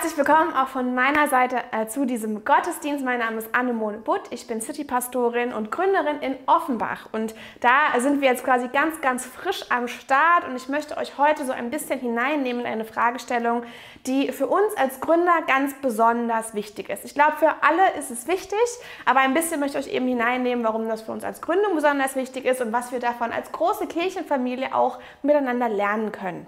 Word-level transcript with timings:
Herzlich 0.00 0.16
willkommen 0.16 0.54
auch 0.54 0.68
von 0.68 0.94
meiner 0.94 1.26
Seite 1.26 1.56
äh, 1.72 1.88
zu 1.88 2.04
diesem 2.04 2.44
Gottesdienst. 2.44 3.04
Mein 3.04 3.18
Name 3.18 3.38
ist 3.38 3.52
Annemone 3.52 3.98
Butt. 3.98 4.20
Ich 4.30 4.46
bin 4.46 4.60
City-Pastorin 4.60 5.52
und 5.52 5.72
Gründerin 5.72 6.20
in 6.20 6.36
Offenbach. 6.46 7.08
Und 7.10 7.34
da 7.58 7.98
sind 7.98 8.20
wir 8.20 8.28
jetzt 8.28 8.44
quasi 8.44 8.68
ganz, 8.68 9.00
ganz 9.00 9.26
frisch 9.26 9.64
am 9.70 9.88
Start. 9.88 10.46
Und 10.46 10.54
ich 10.54 10.68
möchte 10.68 10.96
euch 10.98 11.18
heute 11.18 11.44
so 11.44 11.50
ein 11.50 11.70
bisschen 11.70 11.98
hineinnehmen 11.98 12.60
in 12.60 12.68
eine 12.68 12.84
Fragestellung, 12.84 13.64
die 14.06 14.30
für 14.30 14.46
uns 14.46 14.72
als 14.76 15.00
Gründer 15.00 15.42
ganz 15.48 15.74
besonders 15.82 16.54
wichtig 16.54 16.90
ist. 16.90 17.04
Ich 17.04 17.14
glaube, 17.14 17.32
für 17.36 17.56
alle 17.62 17.98
ist 17.98 18.12
es 18.12 18.28
wichtig, 18.28 18.56
aber 19.04 19.18
ein 19.18 19.34
bisschen 19.34 19.58
möchte 19.58 19.80
ich 19.80 19.86
euch 19.86 19.92
eben 19.92 20.06
hineinnehmen, 20.06 20.64
warum 20.64 20.88
das 20.88 21.02
für 21.02 21.10
uns 21.10 21.24
als 21.24 21.40
Gründung 21.40 21.74
besonders 21.74 22.14
wichtig 22.14 22.44
ist 22.44 22.60
und 22.60 22.72
was 22.72 22.92
wir 22.92 23.00
davon 23.00 23.32
als 23.32 23.50
große 23.50 23.88
Kirchenfamilie 23.88 24.72
auch 24.76 25.00
miteinander 25.22 25.68
lernen 25.68 26.12
können. 26.12 26.46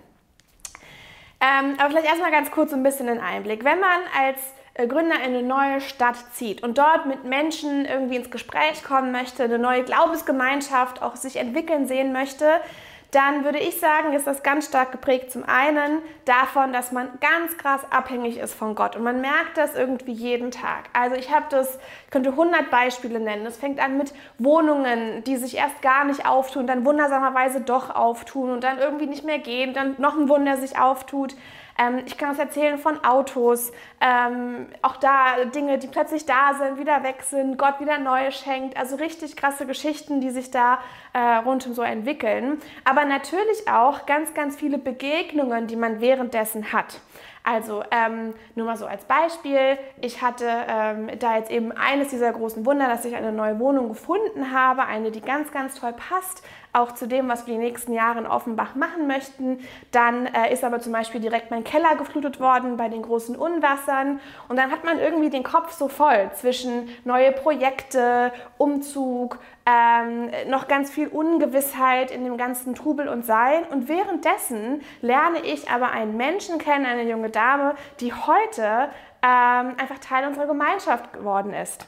Ähm, 1.40 1.76
aber 1.78 1.90
vielleicht 1.90 2.06
erstmal 2.06 2.30
ganz 2.30 2.50
kurz 2.50 2.70
so 2.70 2.76
ein 2.76 2.82
bisschen 2.82 3.08
einen 3.08 3.20
Einblick. 3.20 3.64
Wenn 3.64 3.80
man 3.80 4.00
als 4.18 4.38
äh, 4.74 4.86
Gründer 4.86 5.16
in 5.16 5.34
eine 5.34 5.42
neue 5.42 5.80
Stadt 5.80 6.16
zieht 6.32 6.62
und 6.62 6.78
dort 6.78 7.06
mit 7.06 7.24
Menschen 7.24 7.86
irgendwie 7.86 8.16
ins 8.16 8.30
Gespräch 8.30 8.84
kommen 8.84 9.10
möchte, 9.10 9.44
eine 9.44 9.58
neue 9.58 9.84
Glaubensgemeinschaft 9.84 11.02
auch 11.02 11.16
sich 11.16 11.36
entwickeln 11.36 11.86
sehen 11.86 12.12
möchte, 12.12 12.60
dann 13.10 13.44
würde 13.44 13.58
ich 13.58 13.80
sagen, 13.80 14.12
ist 14.12 14.26
das 14.26 14.42
ganz 14.42 14.66
stark 14.66 14.92
geprägt 14.92 15.32
zum 15.32 15.44
einen 15.44 16.00
davon, 16.24 16.72
dass 16.72 16.92
man 16.92 17.08
ganz 17.20 17.56
krass 17.58 17.80
abhängig 17.90 18.38
ist 18.38 18.54
von 18.54 18.74
Gott 18.74 18.94
und 18.94 19.02
man 19.02 19.20
merkt 19.20 19.56
das 19.56 19.74
irgendwie 19.74 20.12
jeden 20.12 20.50
Tag. 20.50 20.84
Also 20.92 21.16
ich 21.16 21.32
habe 21.34 21.46
das, 21.50 21.78
ich 22.04 22.10
könnte 22.10 22.30
100 22.30 22.70
Beispiele 22.70 23.18
nennen. 23.18 23.44
Es 23.46 23.56
fängt 23.56 23.80
an 23.80 23.98
mit 23.98 24.12
Wohnungen, 24.38 25.24
die 25.24 25.36
sich 25.36 25.56
erst 25.56 25.82
gar 25.82 26.04
nicht 26.04 26.26
auftun, 26.26 26.66
dann 26.66 26.84
wundersamerweise 26.84 27.60
doch 27.60 27.94
auftun 27.94 28.50
und 28.50 28.64
dann 28.64 28.78
irgendwie 28.78 29.06
nicht 29.06 29.24
mehr 29.24 29.38
gehen, 29.38 29.74
dann 29.74 29.96
noch 29.98 30.16
ein 30.16 30.28
Wunder 30.28 30.56
sich 30.56 30.78
auftut. 30.78 31.34
Ähm, 31.80 32.02
ich 32.04 32.18
kann 32.18 32.30
uns 32.30 32.38
erzählen 32.38 32.78
von 32.78 33.02
Autos, 33.04 33.72
ähm, 34.00 34.66
auch 34.82 34.96
da 34.96 35.44
Dinge, 35.46 35.78
die 35.78 35.86
plötzlich 35.86 36.26
da 36.26 36.54
sind, 36.54 36.78
wieder 36.78 37.02
weg 37.02 37.22
sind, 37.22 37.56
Gott 37.56 37.80
wieder 37.80 37.98
neue 37.98 38.32
schenkt. 38.32 38.76
Also 38.76 38.96
richtig 38.96 39.36
krasse 39.36 39.66
Geschichten, 39.66 40.20
die 40.20 40.30
sich 40.30 40.50
da 40.50 40.80
äh, 41.14 41.36
rundum 41.36 41.72
so 41.72 41.82
entwickeln. 41.82 42.60
Aber 42.84 43.04
natürlich 43.04 43.68
auch 43.68 44.04
ganz, 44.06 44.34
ganz 44.34 44.56
viele 44.56 44.78
Begegnungen, 44.78 45.66
die 45.66 45.76
man 45.76 46.00
währenddessen 46.00 46.72
hat. 46.72 47.00
Also 47.42 47.82
ähm, 47.90 48.34
nur 48.54 48.66
mal 48.66 48.76
so 48.76 48.86
als 48.86 49.04
Beispiel, 49.04 49.78
ich 50.00 50.20
hatte 50.20 50.46
ähm, 50.68 51.10
da 51.18 51.36
jetzt 51.36 51.50
eben 51.50 51.72
eines 51.72 52.08
dieser 52.08 52.32
großen 52.32 52.66
Wunder, 52.66 52.86
dass 52.86 53.04
ich 53.04 53.16
eine 53.16 53.32
neue 53.32 53.58
Wohnung 53.58 53.88
gefunden 53.88 54.52
habe, 54.52 54.84
eine, 54.84 55.10
die 55.10 55.22
ganz, 55.22 55.50
ganz 55.50 55.74
toll 55.80 55.94
passt, 55.94 56.42
auch 56.72 56.92
zu 56.92 57.08
dem, 57.08 57.28
was 57.28 57.46
wir 57.46 57.54
die 57.54 57.60
nächsten 57.60 57.92
Jahre 57.92 58.18
in 58.20 58.26
Offenbach 58.26 58.74
machen 58.74 59.06
möchten. 59.06 59.58
Dann 59.90 60.26
äh, 60.26 60.52
ist 60.52 60.64
aber 60.64 60.80
zum 60.80 60.92
Beispiel 60.92 61.20
direkt 61.20 61.50
mein 61.50 61.64
Keller 61.64 61.96
geflutet 61.96 62.40
worden 62.40 62.76
bei 62.76 62.88
den 62.88 63.02
großen 63.02 63.34
Unwassern. 63.36 64.20
Und 64.48 64.56
dann 64.56 64.70
hat 64.70 64.84
man 64.84 64.98
irgendwie 64.98 65.30
den 65.30 65.42
Kopf 65.42 65.72
so 65.72 65.88
voll 65.88 66.30
zwischen 66.34 66.88
neue 67.04 67.32
Projekte, 67.32 68.32
Umzug, 68.58 69.38
ähm, 69.70 70.30
noch 70.48 70.68
ganz 70.68 70.90
viel 70.90 71.08
Ungewissheit 71.08 72.10
in 72.10 72.24
dem 72.24 72.36
ganzen 72.36 72.74
Trubel 72.74 73.08
und 73.08 73.24
Sein. 73.24 73.64
Und 73.70 73.88
währenddessen 73.88 74.82
lerne 75.00 75.40
ich 75.40 75.70
aber 75.70 75.90
einen 75.90 76.16
Menschen 76.16 76.58
kennen, 76.58 76.86
eine 76.86 77.08
junge 77.08 77.30
Dame, 77.30 77.74
die 78.00 78.12
heute 78.12 78.88
ähm, 79.22 79.74
einfach 79.76 79.98
Teil 80.00 80.26
unserer 80.26 80.46
Gemeinschaft 80.46 81.12
geworden 81.12 81.52
ist. 81.52 81.86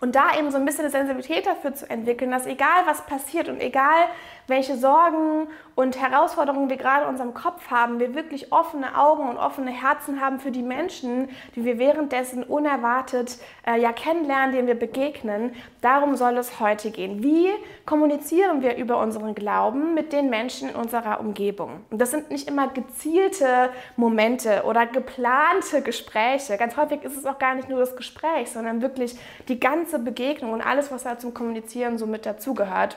Und 0.00 0.16
da 0.16 0.36
eben 0.36 0.50
so 0.50 0.56
ein 0.56 0.64
bisschen 0.64 0.84
eine 0.84 0.90
Sensibilität 0.90 1.46
dafür 1.46 1.74
zu 1.74 1.88
entwickeln, 1.88 2.32
dass 2.32 2.46
egal 2.46 2.86
was 2.86 3.06
passiert 3.06 3.48
und 3.48 3.60
egal 3.60 4.08
welche 4.46 4.76
Sorgen 4.76 5.48
und 5.74 6.00
Herausforderungen 6.00 6.68
wir 6.68 6.76
gerade 6.76 7.04
in 7.04 7.08
unserem 7.08 7.34
Kopf 7.34 7.70
haben, 7.70 7.98
wir 7.98 8.14
wirklich 8.14 8.52
offene 8.52 8.98
Augen 8.98 9.28
und 9.28 9.38
offene 9.38 9.70
Herzen 9.70 10.20
haben 10.20 10.40
für 10.40 10.50
die 10.50 10.62
Menschen, 10.62 11.28
die 11.56 11.64
wir 11.64 11.78
währenddessen 11.78 12.42
unerwartet 12.42 13.38
äh, 13.66 13.80
ja 13.80 13.92
kennenlernen, 13.92 14.52
denen 14.54 14.68
wir 14.68 14.78
begegnen. 14.78 15.54
Darum 15.80 16.16
soll 16.16 16.36
es 16.36 16.60
heute 16.60 16.90
gehen. 16.90 17.22
Wie 17.22 17.48
kommunizieren 17.86 18.62
wir 18.62 18.76
über 18.76 18.98
unseren 18.98 19.34
Glauben 19.34 19.94
mit 19.94 20.12
den 20.12 20.28
Menschen 20.28 20.68
in 20.70 20.74
unserer 20.74 21.20
Umgebung? 21.20 21.84
Und 21.90 22.00
das 22.00 22.10
sind 22.10 22.30
nicht 22.30 22.48
immer 22.48 22.68
gezielte 22.68 23.70
Momente 23.96 24.64
oder 24.66 24.86
geplante 24.86 25.82
Gespräche. 25.82 26.56
Ganz 26.58 26.76
häufig 26.76 27.02
ist 27.02 27.16
es 27.16 27.24
auch 27.24 27.38
gar 27.38 27.54
nicht 27.54 27.68
nur 27.68 27.80
das 27.80 27.96
Gespräch, 27.96 28.50
sondern 28.50 28.82
wirklich 28.82 29.16
die 29.48 29.58
ganze 29.58 29.98
Begegnung 29.98 30.52
und 30.52 30.60
alles, 30.60 30.90
was 30.90 31.04
da 31.04 31.18
zum 31.18 31.32
Kommunizieren 31.32 31.96
so 31.96 32.06
mit 32.06 32.26
dazugehört. 32.26 32.96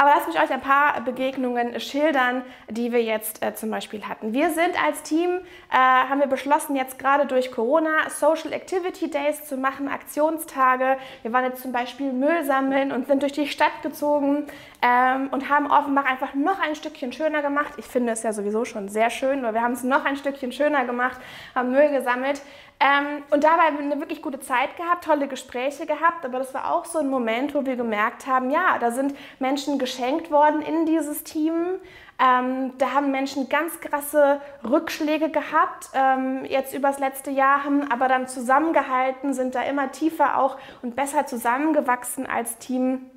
Aber 0.00 0.12
lasst 0.14 0.28
mich 0.28 0.40
euch 0.40 0.50
ein 0.50 0.62
paar 0.62 0.98
Begegnungen 1.02 1.78
schildern, 1.78 2.42
die 2.70 2.90
wir 2.90 3.02
jetzt 3.02 3.44
äh, 3.44 3.54
zum 3.54 3.70
Beispiel 3.70 4.08
hatten. 4.08 4.32
Wir 4.32 4.48
sind 4.48 4.82
als 4.82 5.02
Team, 5.02 5.28
äh, 5.70 5.76
haben 5.76 6.20
wir 6.20 6.26
beschlossen, 6.26 6.74
jetzt 6.74 6.98
gerade 6.98 7.26
durch 7.26 7.52
Corona 7.52 8.08
Social 8.08 8.54
Activity 8.54 9.10
Days 9.10 9.44
zu 9.44 9.58
machen, 9.58 9.88
Aktionstage. 9.88 10.96
Wir 11.20 11.34
waren 11.34 11.44
jetzt 11.44 11.60
zum 11.60 11.72
Beispiel 11.72 12.14
Müll 12.14 12.44
sammeln 12.44 12.92
und 12.92 13.08
sind 13.08 13.20
durch 13.20 13.32
die 13.32 13.46
Stadt 13.46 13.82
gezogen 13.82 14.46
ähm, 14.80 15.28
und 15.32 15.50
haben 15.50 15.70
Offenbach 15.70 16.06
einfach 16.06 16.32
noch 16.32 16.60
ein 16.60 16.76
Stückchen 16.76 17.12
schöner 17.12 17.42
gemacht. 17.42 17.74
Ich 17.76 17.84
finde 17.84 18.12
es 18.12 18.22
ja 18.22 18.32
sowieso 18.32 18.64
schon 18.64 18.88
sehr 18.88 19.10
schön, 19.10 19.42
weil 19.42 19.52
wir 19.52 19.60
haben 19.60 19.74
es 19.74 19.82
noch 19.82 20.06
ein 20.06 20.16
Stückchen 20.16 20.50
schöner 20.50 20.86
gemacht, 20.86 21.20
haben 21.54 21.72
Müll 21.72 21.90
gesammelt. 21.90 22.40
Ähm, 22.82 23.22
und 23.30 23.44
dabei 23.44 23.64
haben 23.64 23.76
wir 23.76 23.84
eine 23.84 24.00
wirklich 24.00 24.22
gute 24.22 24.40
Zeit 24.40 24.74
gehabt, 24.78 25.04
tolle 25.04 25.28
Gespräche 25.28 25.84
gehabt, 25.84 26.24
aber 26.24 26.38
das 26.38 26.54
war 26.54 26.72
auch 26.72 26.86
so 26.86 26.98
ein 26.98 27.10
Moment, 27.10 27.54
wo 27.54 27.66
wir 27.66 27.76
gemerkt 27.76 28.26
haben, 28.26 28.50
ja, 28.50 28.78
da 28.78 28.90
sind 28.90 29.14
Menschen 29.38 29.78
geschenkt 29.78 30.30
worden 30.30 30.62
in 30.62 30.86
dieses 30.86 31.22
Team. 31.22 31.54
Ähm, 32.18 32.72
da 32.78 32.92
haben 32.92 33.10
Menschen 33.10 33.50
ganz 33.50 33.80
krasse 33.80 34.40
Rückschläge 34.64 35.28
gehabt, 35.28 35.90
ähm, 35.92 36.46
jetzt 36.46 36.74
übers 36.74 36.98
letzte 36.98 37.30
Jahr, 37.30 37.64
haben 37.64 37.90
aber 37.92 38.08
dann 38.08 38.26
zusammengehalten, 38.28 39.34
sind 39.34 39.54
da 39.54 39.62
immer 39.62 39.92
tiefer 39.92 40.38
auch 40.38 40.56
und 40.80 40.96
besser 40.96 41.26
zusammengewachsen 41.26 42.26
als 42.26 42.56
Team. 42.56 43.10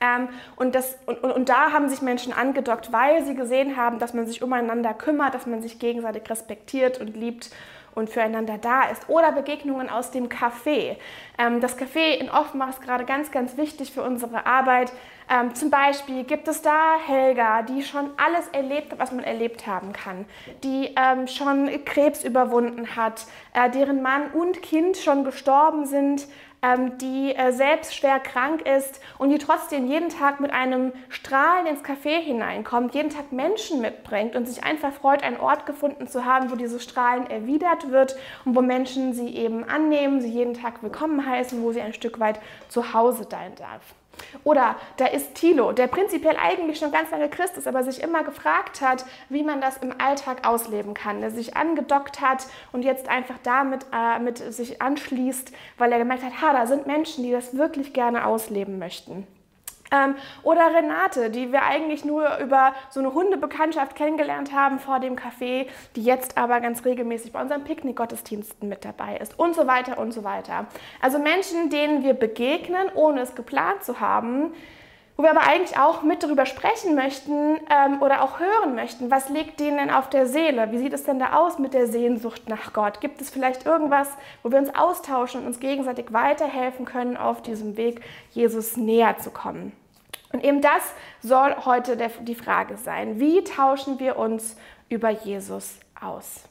Ähm, 0.00 0.28
und, 0.56 0.74
das, 0.74 0.98
und, 1.06 1.22
und, 1.22 1.30
und, 1.30 1.48
da 1.48 1.72
haben 1.72 1.88
sich 1.88 2.02
Menschen 2.02 2.32
angedockt, 2.32 2.92
weil 2.92 3.24
sie 3.24 3.34
gesehen 3.34 3.76
haben, 3.76 3.98
dass 3.98 4.14
man 4.14 4.26
sich 4.26 4.42
umeinander 4.42 4.94
kümmert, 4.94 5.34
dass 5.34 5.46
man 5.46 5.62
sich 5.62 5.78
gegenseitig 5.78 6.28
respektiert 6.28 7.00
und 7.00 7.16
liebt 7.16 7.50
und 7.96 8.10
füreinander 8.10 8.58
da 8.58 8.84
ist. 8.84 9.08
Oder 9.08 9.32
Begegnungen 9.32 9.90
aus 9.90 10.12
dem 10.12 10.28
Café. 10.28 10.96
Ähm, 11.38 11.60
das 11.60 11.76
Café 11.76 12.12
in 12.20 12.30
Offenbach 12.30 12.68
ist 12.68 12.82
gerade 12.82 13.04
ganz, 13.04 13.32
ganz 13.32 13.56
wichtig 13.56 13.90
für 13.90 14.02
unsere 14.02 14.46
Arbeit. 14.46 14.92
Ähm, 15.28 15.54
zum 15.54 15.70
Beispiel 15.70 16.22
gibt 16.22 16.46
es 16.46 16.62
da 16.62 16.96
Helga, 17.04 17.62
die 17.62 17.82
schon 17.82 18.10
alles 18.16 18.46
erlebt 18.48 18.92
hat, 18.92 19.00
was 19.00 19.10
man 19.10 19.24
erlebt 19.24 19.66
haben 19.66 19.92
kann, 19.92 20.26
die 20.62 20.94
ähm, 20.96 21.26
schon 21.26 21.68
Krebs 21.84 22.22
überwunden 22.22 22.94
hat, 22.94 23.26
äh, 23.54 23.68
deren 23.70 24.02
Mann 24.02 24.30
und 24.30 24.62
Kind 24.62 24.98
schon 24.98 25.24
gestorben 25.24 25.86
sind 25.86 26.28
die 27.00 27.34
äh, 27.34 27.52
selbst 27.52 27.94
schwer 27.94 28.18
krank 28.18 28.62
ist 28.62 29.00
und 29.18 29.30
die 29.30 29.38
trotzdem 29.38 29.86
jeden 29.86 30.08
Tag 30.08 30.40
mit 30.40 30.52
einem 30.52 30.92
Strahlen 31.08 31.66
ins 31.66 31.82
Café 31.82 32.20
hineinkommt, 32.20 32.94
jeden 32.94 33.10
Tag 33.10 33.32
Menschen 33.32 33.80
mitbringt 33.80 34.36
und 34.36 34.46
sich 34.46 34.64
einfach 34.64 34.92
freut, 34.92 35.22
einen 35.22 35.38
Ort 35.38 35.66
gefunden 35.66 36.08
zu 36.08 36.24
haben, 36.24 36.50
wo 36.50 36.56
dieses 36.56 36.82
Strahlen 36.82 37.28
erwidert 37.30 37.90
wird 37.90 38.16
und 38.44 38.56
wo 38.56 38.62
Menschen 38.62 39.12
sie 39.14 39.36
eben 39.36 39.64
annehmen, 39.64 40.20
sie 40.20 40.30
jeden 40.30 40.54
Tag 40.54 40.82
willkommen 40.82 41.24
heißen, 41.24 41.62
wo 41.62 41.72
sie 41.72 41.80
ein 41.80 41.94
Stück 41.94 42.18
weit 42.20 42.40
zu 42.68 42.92
Hause 42.92 43.26
sein 43.30 43.54
darf. 43.56 43.94
Oder 44.44 44.76
da 44.96 45.06
ist 45.06 45.34
Thilo, 45.34 45.72
der 45.72 45.86
prinzipiell 45.86 46.36
eigentlich 46.36 46.78
schon 46.78 46.92
ganz 46.92 47.10
lange 47.10 47.28
Christ 47.28 47.56
ist, 47.56 47.66
aber 47.66 47.82
sich 47.82 48.02
immer 48.02 48.24
gefragt 48.24 48.80
hat, 48.80 49.04
wie 49.28 49.42
man 49.42 49.60
das 49.60 49.78
im 49.78 49.94
Alltag 50.00 50.46
ausleben 50.46 50.94
kann. 50.94 51.20
Der 51.20 51.30
sich 51.30 51.56
angedockt 51.56 52.20
hat 52.20 52.46
und 52.72 52.84
jetzt 52.84 53.08
einfach 53.08 53.38
damit 53.42 53.86
äh, 53.92 54.18
mit 54.18 54.38
sich 54.38 54.80
anschließt, 54.82 55.52
weil 55.78 55.92
er 55.92 55.98
gemerkt 55.98 56.22
hat, 56.22 56.40
ha, 56.40 56.52
da 56.52 56.66
sind 56.66 56.86
Menschen, 56.86 57.24
die 57.24 57.32
das 57.32 57.56
wirklich 57.56 57.92
gerne 57.92 58.26
ausleben 58.26 58.78
möchten. 58.78 59.26
Ähm, 59.92 60.16
oder 60.42 60.74
Renate, 60.74 61.30
die 61.30 61.52
wir 61.52 61.62
eigentlich 61.62 62.04
nur 62.04 62.38
über 62.38 62.74
so 62.90 63.00
eine 63.00 63.14
Hundebekanntschaft 63.14 63.96
kennengelernt 63.96 64.52
haben 64.52 64.78
vor 64.78 65.00
dem 65.00 65.16
Café, 65.16 65.66
die 65.94 66.02
jetzt 66.02 66.36
aber 66.38 66.60
ganz 66.60 66.84
regelmäßig 66.84 67.32
bei 67.32 67.40
unseren 67.40 67.64
Picknickgottesdiensten 67.64 68.68
mit 68.68 68.84
dabei 68.84 69.16
ist 69.16 69.38
und 69.38 69.54
so 69.54 69.66
weiter 69.66 69.98
und 69.98 70.12
so 70.12 70.24
weiter. 70.24 70.66
Also 71.00 71.18
Menschen, 71.18 71.70
denen 71.70 72.02
wir 72.02 72.14
begegnen, 72.14 72.88
ohne 72.94 73.20
es 73.20 73.34
geplant 73.34 73.84
zu 73.84 74.00
haben, 74.00 74.52
wo 75.16 75.22
wir 75.22 75.30
aber 75.30 75.46
eigentlich 75.46 75.78
auch 75.78 76.02
mit 76.02 76.22
darüber 76.22 76.44
sprechen 76.44 76.94
möchten 76.94 77.58
ähm, 77.70 78.02
oder 78.02 78.22
auch 78.22 78.38
hören 78.38 78.74
möchten, 78.74 79.10
was 79.10 79.28
liegt 79.30 79.60
denen 79.60 79.78
denn 79.78 79.90
auf 79.90 80.10
der 80.10 80.26
Seele? 80.26 80.70
Wie 80.72 80.78
sieht 80.78 80.92
es 80.92 81.04
denn 81.04 81.18
da 81.18 81.32
aus 81.32 81.58
mit 81.58 81.72
der 81.72 81.86
Sehnsucht 81.86 82.48
nach 82.48 82.72
Gott? 82.72 83.00
Gibt 83.00 83.20
es 83.20 83.30
vielleicht 83.30 83.64
irgendwas, 83.64 84.08
wo 84.42 84.50
wir 84.50 84.58
uns 84.58 84.74
austauschen 84.74 85.40
und 85.40 85.46
uns 85.46 85.60
gegenseitig 85.60 86.12
weiterhelfen 86.12 86.84
können, 86.84 87.16
auf 87.16 87.40
diesem 87.40 87.76
Weg 87.76 88.02
Jesus 88.32 88.76
näher 88.76 89.16
zu 89.18 89.30
kommen? 89.30 89.72
Und 90.32 90.44
eben 90.44 90.60
das 90.60 90.82
soll 91.22 91.56
heute 91.64 91.96
der, 91.96 92.10
die 92.20 92.34
Frage 92.34 92.76
sein. 92.76 93.18
Wie 93.18 93.42
tauschen 93.42 93.98
wir 93.98 94.18
uns 94.18 94.56
über 94.88 95.08
Jesus 95.08 95.78
aus? 95.98 96.42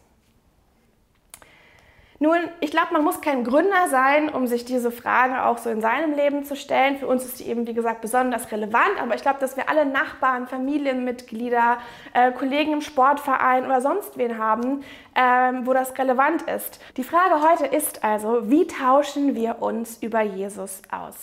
Nun, 2.25 2.37
ich 2.59 2.71
glaube, 2.71 2.91
man 2.91 3.03
muss 3.03 3.21
kein 3.21 3.43
Gründer 3.43 3.87
sein, 3.87 4.29
um 4.29 4.47
sich 4.47 4.65
diese 4.65 4.89
Frage 4.89 5.45
auch 5.45 5.59
so 5.59 5.69
in 5.69 5.79
seinem 5.79 6.15
Leben 6.15 6.43
zu 6.43 6.55
stellen. 6.55 6.97
Für 6.97 7.05
uns 7.05 7.23
ist 7.23 7.39
die 7.39 7.47
eben, 7.47 7.67
wie 7.67 7.75
gesagt, 7.75 8.01
besonders 8.01 8.51
relevant. 8.51 8.99
Aber 8.99 9.13
ich 9.13 9.21
glaube, 9.21 9.37
dass 9.39 9.55
wir 9.55 9.69
alle 9.69 9.85
Nachbarn, 9.85 10.47
Familienmitglieder, 10.47 11.77
äh, 12.13 12.31
Kollegen 12.31 12.73
im 12.73 12.81
Sportverein 12.81 13.63
oder 13.63 13.79
sonst 13.79 14.17
wen 14.17 14.39
haben, 14.39 14.83
ähm, 15.13 15.67
wo 15.67 15.73
das 15.73 15.95
relevant 15.99 16.41
ist. 16.49 16.79
Die 16.97 17.03
Frage 17.03 17.47
heute 17.47 17.67
ist 17.67 18.03
also, 18.03 18.49
wie 18.49 18.65
tauschen 18.65 19.35
wir 19.35 19.61
uns 19.61 20.01
über 20.01 20.21
Jesus 20.21 20.81
aus? 20.89 21.15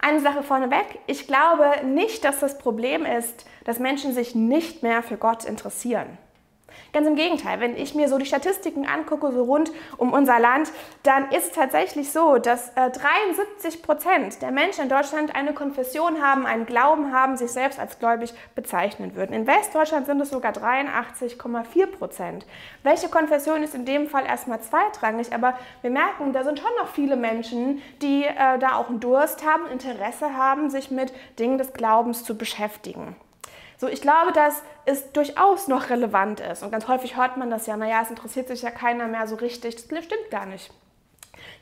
Eine 0.00 0.20
Sache 0.20 0.42
vorneweg, 0.42 1.00
ich 1.06 1.26
glaube 1.26 1.84
nicht, 1.84 2.24
dass 2.24 2.40
das 2.40 2.56
Problem 2.56 3.04
ist, 3.04 3.44
dass 3.64 3.78
Menschen 3.78 4.14
sich 4.14 4.34
nicht 4.34 4.82
mehr 4.82 5.02
für 5.02 5.18
Gott 5.18 5.44
interessieren. 5.44 6.16
Ganz 6.92 7.06
im 7.06 7.16
Gegenteil, 7.16 7.58
wenn 7.58 7.74
ich 7.74 7.94
mir 7.94 8.06
so 8.06 8.18
die 8.18 8.26
Statistiken 8.26 8.86
angucke, 8.86 9.32
so 9.32 9.44
rund 9.44 9.72
um 9.96 10.12
unser 10.12 10.38
Land, 10.38 10.70
dann 11.04 11.30
ist 11.30 11.54
tatsächlich 11.54 12.12
so, 12.12 12.36
dass 12.36 12.68
äh, 12.76 12.90
73 12.90 13.80
Prozent 13.80 14.42
der 14.42 14.50
Menschen 14.50 14.82
in 14.82 14.88
Deutschland 14.90 15.34
eine 15.34 15.54
Konfession 15.54 16.20
haben, 16.20 16.44
einen 16.44 16.66
Glauben 16.66 17.10
haben, 17.10 17.38
sich 17.38 17.50
selbst 17.50 17.80
als 17.80 17.98
gläubig 17.98 18.34
bezeichnen 18.54 19.14
würden. 19.14 19.32
In 19.32 19.46
Westdeutschland 19.46 20.04
sind 20.04 20.20
es 20.20 20.28
sogar 20.28 20.52
83,4 20.52 21.86
Prozent. 21.86 22.44
Welche 22.82 23.08
Konfession 23.08 23.62
ist 23.62 23.74
in 23.74 23.86
dem 23.86 24.06
Fall 24.06 24.26
erstmal 24.26 24.60
zweitrangig, 24.60 25.32
aber 25.32 25.58
wir 25.80 25.90
merken, 25.90 26.34
da 26.34 26.44
sind 26.44 26.58
schon 26.58 26.74
noch 26.78 26.88
viele 26.88 27.16
Menschen, 27.16 27.80
die 28.02 28.24
äh, 28.24 28.58
da 28.58 28.76
auch 28.76 28.90
einen 28.90 29.00
Durst 29.00 29.46
haben, 29.46 29.66
Interesse 29.68 30.36
haben, 30.36 30.68
sich 30.68 30.90
mit 30.90 31.14
Dingen 31.38 31.56
des 31.56 31.72
Glaubens 31.72 32.22
zu 32.22 32.36
beschäftigen. 32.36 33.16
So, 33.82 33.88
ich 33.88 34.00
glaube, 34.00 34.30
dass 34.30 34.62
es 34.84 35.10
durchaus 35.10 35.66
noch 35.66 35.90
relevant 35.90 36.38
ist. 36.38 36.62
Und 36.62 36.70
ganz 36.70 36.86
häufig 36.86 37.16
hört 37.16 37.36
man 37.36 37.50
das 37.50 37.66
ja, 37.66 37.76
naja, 37.76 38.02
es 38.04 38.10
interessiert 38.10 38.46
sich 38.46 38.62
ja 38.62 38.70
keiner 38.70 39.08
mehr 39.08 39.26
so 39.26 39.34
richtig. 39.34 39.74
Das 39.74 40.04
stimmt 40.04 40.30
gar 40.30 40.46
nicht. 40.46 40.70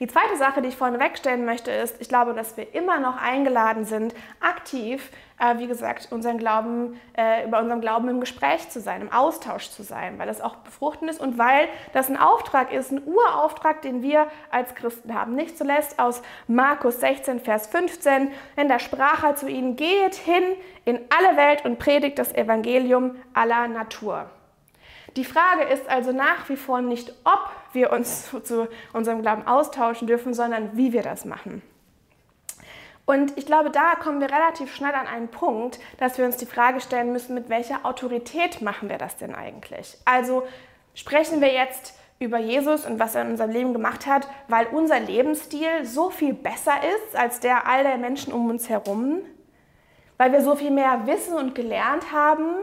Die 0.00 0.06
zweite 0.06 0.38
Sache, 0.38 0.62
die 0.62 0.68
ich 0.68 0.76
vorne 0.78 0.98
wegstellen 0.98 1.44
möchte, 1.44 1.70
ist, 1.70 2.00
ich 2.00 2.08
glaube, 2.08 2.32
dass 2.32 2.56
wir 2.56 2.74
immer 2.74 3.00
noch 3.00 3.18
eingeladen 3.20 3.84
sind, 3.84 4.14
aktiv, 4.40 5.10
äh, 5.38 5.58
wie 5.58 5.66
gesagt, 5.66 6.08
unseren 6.10 6.38
Glauben, 6.38 6.98
äh, 7.18 7.44
über 7.44 7.60
unseren 7.60 7.82
Glauben 7.82 8.08
im 8.08 8.18
Gespräch 8.18 8.70
zu 8.70 8.80
sein, 8.80 9.02
im 9.02 9.12
Austausch 9.12 9.68
zu 9.68 9.82
sein, 9.82 10.18
weil 10.18 10.26
das 10.26 10.40
auch 10.40 10.56
befruchtend 10.56 11.10
ist 11.10 11.20
und 11.20 11.36
weil 11.36 11.68
das 11.92 12.08
ein 12.08 12.16
Auftrag 12.16 12.72
ist, 12.72 12.90
ein 12.92 13.02
Urauftrag, 13.04 13.82
den 13.82 14.00
wir 14.00 14.28
als 14.50 14.74
Christen 14.74 15.14
haben. 15.14 15.34
Nicht 15.34 15.58
zuletzt 15.58 15.98
aus 15.98 16.22
Markus 16.48 16.98
16, 17.00 17.38
Vers 17.38 17.66
15, 17.66 18.32
denn 18.56 18.68
da 18.70 18.78
sprach 18.78 19.22
er 19.22 19.36
zu 19.36 19.48
ihnen, 19.48 19.76
geht 19.76 20.14
hin 20.14 20.44
in 20.86 20.98
alle 21.14 21.36
Welt 21.36 21.66
und 21.66 21.78
predigt 21.78 22.18
das 22.18 22.34
Evangelium 22.34 23.16
aller 23.34 23.68
Natur. 23.68 24.30
Die 25.16 25.24
Frage 25.26 25.64
ist 25.64 25.86
also 25.90 26.12
nach 26.12 26.48
wie 26.48 26.56
vor 26.56 26.80
nicht, 26.80 27.12
ob 27.24 27.50
wir 27.72 27.92
uns 27.92 28.30
zu 28.44 28.68
unserem 28.92 29.22
Glauben 29.22 29.46
austauschen 29.46 30.06
dürfen, 30.06 30.34
sondern 30.34 30.76
wie 30.76 30.92
wir 30.92 31.02
das 31.02 31.24
machen. 31.24 31.62
Und 33.10 33.36
ich 33.36 33.44
glaube, 33.44 33.70
da 33.70 33.96
kommen 33.96 34.20
wir 34.20 34.30
relativ 34.30 34.72
schnell 34.72 34.94
an 34.94 35.08
einen 35.08 35.28
Punkt, 35.28 35.80
dass 35.98 36.16
wir 36.16 36.24
uns 36.24 36.36
die 36.36 36.46
Frage 36.46 36.80
stellen 36.80 37.12
müssen, 37.12 37.34
mit 37.34 37.48
welcher 37.48 37.84
Autorität 37.84 38.62
machen 38.62 38.88
wir 38.88 38.98
das 38.98 39.16
denn 39.16 39.34
eigentlich? 39.34 39.98
Also 40.04 40.44
sprechen 40.94 41.40
wir 41.40 41.52
jetzt 41.52 41.94
über 42.20 42.38
Jesus 42.38 42.86
und 42.86 43.00
was 43.00 43.16
er 43.16 43.22
in 43.22 43.32
unserem 43.32 43.50
Leben 43.50 43.72
gemacht 43.72 44.06
hat, 44.06 44.28
weil 44.46 44.66
unser 44.66 45.00
Lebensstil 45.00 45.84
so 45.84 46.10
viel 46.10 46.34
besser 46.34 46.74
ist 46.96 47.16
als 47.16 47.40
der 47.40 47.66
all 47.66 47.82
der 47.82 47.98
Menschen 47.98 48.32
um 48.32 48.48
uns 48.48 48.68
herum? 48.68 49.22
Weil 50.16 50.30
wir 50.30 50.42
so 50.42 50.54
viel 50.54 50.70
mehr 50.70 51.06
wissen 51.06 51.34
und 51.34 51.56
gelernt 51.56 52.12
haben? 52.12 52.56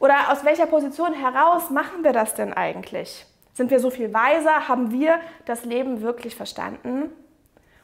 Oder 0.00 0.32
aus 0.32 0.44
welcher 0.44 0.66
Position 0.66 1.12
heraus 1.12 1.70
machen 1.70 2.02
wir 2.02 2.12
das 2.12 2.34
denn 2.34 2.52
eigentlich? 2.52 3.26
Sind 3.54 3.70
wir 3.70 3.80
so 3.80 3.90
viel 3.90 4.12
weiser? 4.12 4.68
Haben 4.68 4.90
wir 4.90 5.18
das 5.46 5.64
Leben 5.64 6.02
wirklich 6.02 6.36
verstanden? 6.36 7.10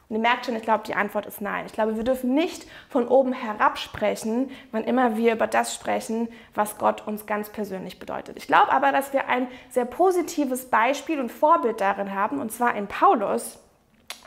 Und 0.09 0.17
ihr 0.17 0.21
merkt 0.21 0.45
schon, 0.45 0.57
ich 0.57 0.63
glaube, 0.63 0.83
die 0.85 0.93
Antwort 0.93 1.25
ist 1.25 1.39
nein. 1.39 1.65
Ich 1.65 1.71
glaube, 1.71 1.95
wir 1.95 2.03
dürfen 2.03 2.33
nicht 2.33 2.67
von 2.89 3.07
oben 3.07 3.31
herab 3.31 3.77
sprechen, 3.77 4.51
wann 4.71 4.83
immer 4.83 5.15
wir 5.15 5.31
über 5.31 5.47
das 5.47 5.73
sprechen, 5.73 6.27
was 6.53 6.77
Gott 6.77 7.07
uns 7.07 7.25
ganz 7.25 7.49
persönlich 7.49 7.97
bedeutet. 7.97 8.35
Ich 8.37 8.47
glaube 8.47 8.73
aber, 8.73 8.91
dass 8.91 9.13
wir 9.13 9.29
ein 9.29 9.47
sehr 9.69 9.85
positives 9.85 10.65
Beispiel 10.69 11.21
und 11.21 11.31
Vorbild 11.31 11.79
darin 11.79 12.13
haben, 12.13 12.41
und 12.41 12.51
zwar 12.51 12.75
in 12.75 12.87
Paulus, 12.87 13.57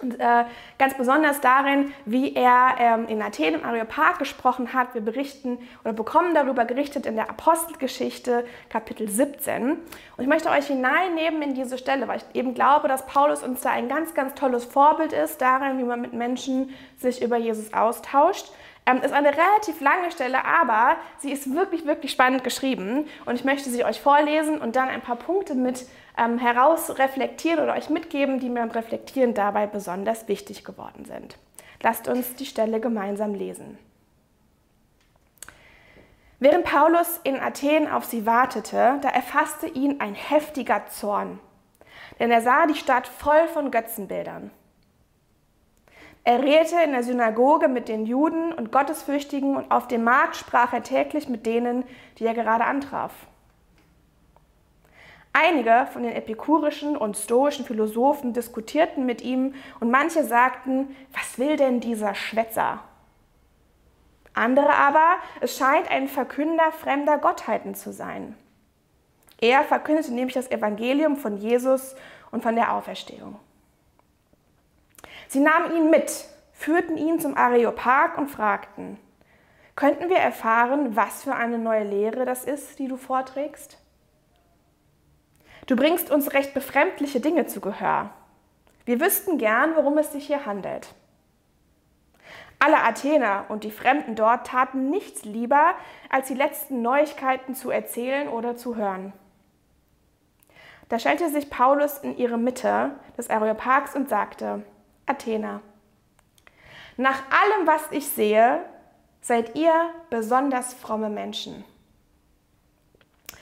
und 0.02 0.18
äh, 0.18 0.44
ganz 0.78 0.94
besonders 0.94 1.40
darin, 1.40 1.92
wie 2.04 2.34
er 2.34 2.74
ähm, 2.78 3.06
in 3.08 3.22
Athen 3.22 3.54
im 3.54 3.64
Areopag 3.64 4.18
gesprochen 4.18 4.72
hat. 4.72 4.94
Wir 4.94 5.00
berichten 5.00 5.58
oder 5.82 5.92
bekommen 5.92 6.34
darüber 6.34 6.64
gerichtet 6.64 7.06
in 7.06 7.16
der 7.16 7.30
Apostelgeschichte 7.30 8.44
Kapitel 8.68 9.08
17. 9.08 9.72
Und 9.72 9.78
ich 10.18 10.26
möchte 10.26 10.50
euch 10.50 10.66
hineinnehmen 10.66 11.42
in 11.42 11.54
diese 11.54 11.78
Stelle, 11.78 12.08
weil 12.08 12.18
ich 12.18 12.24
eben 12.38 12.54
glaube, 12.54 12.88
dass 12.88 13.06
Paulus 13.06 13.42
uns 13.42 13.60
da 13.60 13.70
ein 13.70 13.88
ganz, 13.88 14.14
ganz 14.14 14.34
tolles 14.34 14.64
Vorbild 14.64 15.12
ist, 15.12 15.40
darin, 15.40 15.78
wie 15.78 15.84
man 15.84 16.00
mit 16.00 16.12
Menschen 16.12 16.74
sich 16.98 17.22
über 17.22 17.36
Jesus 17.36 17.72
austauscht. 17.72 18.50
Ähm, 18.86 19.00
ist 19.00 19.14
eine 19.14 19.30
relativ 19.30 19.80
lange 19.80 20.10
Stelle, 20.10 20.44
aber 20.44 20.96
sie 21.18 21.32
ist 21.32 21.54
wirklich, 21.54 21.86
wirklich 21.86 22.12
spannend 22.12 22.44
geschrieben. 22.44 23.06
Und 23.24 23.36
ich 23.36 23.44
möchte 23.44 23.70
sie 23.70 23.84
euch 23.84 24.00
vorlesen 24.00 24.58
und 24.58 24.76
dann 24.76 24.88
ein 24.88 25.00
paar 25.00 25.16
Punkte 25.16 25.54
mit 25.54 25.86
ähm, 26.16 26.38
herausreflektieren 26.38 27.62
oder 27.62 27.74
euch 27.74 27.90
mitgeben, 27.90 28.40
die 28.40 28.48
mir 28.48 28.60
beim 28.60 28.70
Reflektieren 28.70 29.34
dabei 29.34 29.66
besonders 29.66 30.28
wichtig 30.28 30.64
geworden 30.64 31.04
sind. 31.04 31.38
Lasst 31.82 32.08
uns 32.08 32.34
die 32.34 32.46
Stelle 32.46 32.80
gemeinsam 32.80 33.34
lesen. 33.34 33.78
Während 36.40 36.64
Paulus 36.64 37.20
in 37.24 37.40
Athen 37.40 37.88
auf 37.88 38.04
sie 38.04 38.26
wartete, 38.26 38.98
da 39.00 39.08
erfasste 39.08 39.66
ihn 39.66 40.00
ein 40.00 40.14
heftiger 40.14 40.86
Zorn, 40.86 41.40
denn 42.18 42.30
er 42.30 42.42
sah 42.42 42.66
die 42.66 42.74
Stadt 42.74 43.06
voll 43.06 43.48
von 43.48 43.70
Götzenbildern. 43.70 44.50
Er 46.26 46.42
redete 46.42 46.76
in 46.82 46.92
der 46.92 47.02
Synagoge 47.02 47.68
mit 47.68 47.88
den 47.88 48.06
Juden 48.06 48.52
und 48.52 48.72
Gottesfürchtigen 48.72 49.56
und 49.56 49.70
auf 49.70 49.88
dem 49.88 50.04
Markt 50.04 50.36
sprach 50.36 50.72
er 50.72 50.82
täglich 50.82 51.28
mit 51.28 51.44
denen, 51.44 51.84
die 52.18 52.24
er 52.24 52.34
gerade 52.34 52.64
antraf. 52.64 53.12
Einige 55.36 55.88
von 55.92 56.04
den 56.04 56.12
epikurischen 56.12 56.96
und 56.96 57.16
stoischen 57.16 57.64
Philosophen 57.64 58.32
diskutierten 58.32 59.04
mit 59.04 59.20
ihm 59.20 59.54
und 59.80 59.90
manche 59.90 60.22
sagten, 60.22 60.94
was 61.12 61.40
will 61.40 61.56
denn 61.56 61.80
dieser 61.80 62.14
Schwätzer? 62.14 62.78
Andere 64.32 64.72
aber, 64.74 65.16
es 65.40 65.58
scheint 65.58 65.90
ein 65.90 66.06
Verkünder 66.06 66.70
fremder 66.70 67.18
Gottheiten 67.18 67.74
zu 67.74 67.92
sein. 67.92 68.36
Er 69.40 69.64
verkündete 69.64 70.14
nämlich 70.14 70.34
das 70.34 70.52
Evangelium 70.52 71.16
von 71.16 71.36
Jesus 71.36 71.96
und 72.30 72.44
von 72.44 72.54
der 72.54 72.72
Auferstehung. 72.72 73.34
Sie 75.26 75.40
nahmen 75.40 75.76
ihn 75.76 75.90
mit, 75.90 76.26
führten 76.52 76.96
ihn 76.96 77.18
zum 77.18 77.36
Areopag 77.36 78.18
und 78.18 78.28
fragten, 78.28 79.00
könnten 79.74 80.08
wir 80.08 80.18
erfahren, 80.18 80.94
was 80.94 81.24
für 81.24 81.34
eine 81.34 81.58
neue 81.58 81.82
Lehre 81.82 82.24
das 82.24 82.44
ist, 82.44 82.78
die 82.78 82.86
du 82.86 82.96
vorträgst? 82.96 83.83
Du 85.66 85.76
bringst 85.76 86.10
uns 86.10 86.32
recht 86.32 86.52
befremdliche 86.52 87.20
Dinge 87.20 87.46
zu 87.46 87.60
Gehör. 87.60 88.10
Wir 88.84 89.00
wüssten 89.00 89.38
gern, 89.38 89.76
worum 89.76 89.96
es 89.96 90.12
sich 90.12 90.26
hier 90.26 90.44
handelt. 90.44 90.94
Alle 92.58 92.82
Athener 92.82 93.46
und 93.48 93.64
die 93.64 93.70
Fremden 93.70 94.14
dort 94.14 94.46
taten 94.46 94.90
nichts 94.90 95.24
lieber, 95.24 95.74
als 96.10 96.28
die 96.28 96.34
letzten 96.34 96.82
Neuigkeiten 96.82 97.54
zu 97.54 97.70
erzählen 97.70 98.28
oder 98.28 98.56
zu 98.56 98.76
hören. 98.76 99.12
Da 100.88 100.98
stellte 100.98 101.30
sich 101.30 101.50
Paulus 101.50 101.98
in 101.98 102.16
ihre 102.16 102.38
Mitte 102.38 102.92
des 103.16 103.30
Areopags 103.30 103.94
und 103.94 104.08
sagte, 104.08 104.62
Athener, 105.06 105.60
nach 106.96 107.22
allem, 107.30 107.66
was 107.66 107.82
ich 107.90 108.08
sehe, 108.08 108.64
seid 109.20 109.56
ihr 109.56 109.72
besonders 110.10 110.74
fromme 110.74 111.08
Menschen. 111.08 111.64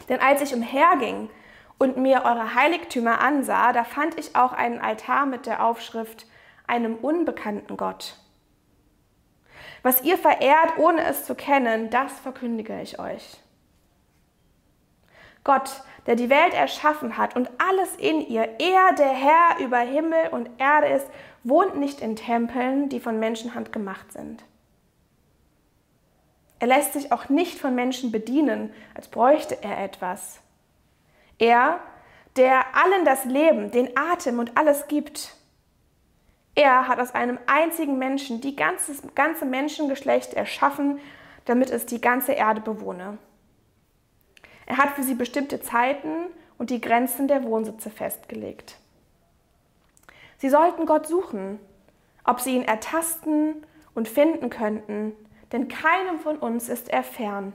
Denn 0.09 0.21
als 0.21 0.41
ich 0.41 0.55
umherging 0.55 1.29
und 1.79 1.97
mir 1.97 2.25
eure 2.25 2.55
Heiligtümer 2.55 3.21
ansah, 3.21 3.73
da 3.73 3.85
fand 3.85 4.19
ich 4.19 4.37
auch 4.37 4.53
einen 4.53 4.81
Altar 4.81 5.27
mit 5.27 5.47
der 5.47 5.65
Aufschrift 5.65 6.27
einem 6.67 6.97
unbekannten 6.97 7.77
Gott. 7.77 8.17
Was 9.83 10.03
ihr 10.03 10.17
verehrt, 10.17 10.79
ohne 10.79 11.05
es 11.05 11.25
zu 11.25 11.35
kennen, 11.35 11.91
das 11.91 12.13
verkündige 12.21 12.81
ich 12.81 12.99
euch. 12.99 13.39
Gott, 15.45 15.83
der 16.07 16.15
die 16.15 16.31
Welt 16.31 16.55
erschaffen 16.55 17.17
hat 17.17 17.35
und 17.35 17.51
alles 17.59 17.97
in 17.97 18.21
ihr, 18.21 18.49
er, 18.61 18.93
der 18.95 19.11
Herr 19.11 19.59
über 19.59 19.79
Himmel 19.79 20.29
und 20.31 20.51
Erde 20.59 20.89
ist, 20.89 21.09
wohnt 21.43 21.77
nicht 21.77 22.01
in 22.01 22.15
Tempeln, 22.15 22.89
die 22.89 23.01
von 23.01 23.19
Menschenhand 23.19 23.73
gemacht 23.73 24.13
sind. 24.13 24.45
Er 26.61 26.69
lässt 26.69 26.93
sich 26.93 27.11
auch 27.11 27.29
nicht 27.29 27.59
von 27.59 27.75
Menschen 27.75 28.13
bedienen, 28.13 28.73
als 28.95 29.09
bräuchte 29.09 29.59
er 29.63 29.83
etwas. 29.83 30.41
Er, 31.39 31.81
der 32.37 32.77
allen 32.77 33.05
das 33.05 33.25
Leben, 33.25 33.71
den 33.71 33.97
Atem 33.97 34.39
und 34.39 34.57
alles 34.57 34.89
gibt. 34.89 35.35
Er 36.55 36.89
hat 36.89 36.99
aus 36.99 37.15
einem 37.15 37.39
einzigen 37.47 37.99
Menschen 37.99 38.41
die 38.41 38.57
ganze, 38.57 38.95
ganze 39.15 39.45
Menschengeschlecht 39.45 40.35
erschaffen, 40.35 41.01
damit 41.45 41.71
es 41.71 41.87
die 41.87 42.01
ganze 42.01 42.33
Erde 42.33 42.61
bewohne. 42.61 43.19
Er 44.67 44.77
hat 44.77 44.91
für 44.91 45.03
sie 45.03 45.15
bestimmte 45.15 45.61
Zeiten 45.61 46.27
und 46.59 46.71
die 46.71 46.81
Grenzen 46.81 47.27
der 47.29 47.43
Wohnsitze 47.43 47.91
festgelegt. 47.91 48.79
Sie 50.39 50.49
sollten 50.49 50.87
Gott 50.87 51.07
suchen, 51.07 51.59
ob 52.25 52.41
sie 52.41 52.57
ihn 52.57 52.63
ertasten 52.63 53.67
und 53.95 54.09
finden 54.09 54.51
könnten, 54.51 55.13
denn 55.53 55.69
keinem 55.69 56.21
von 56.21 56.37
uns 56.39 56.69
ist 56.69 56.89
er 56.89 57.03
fern. 57.03 57.53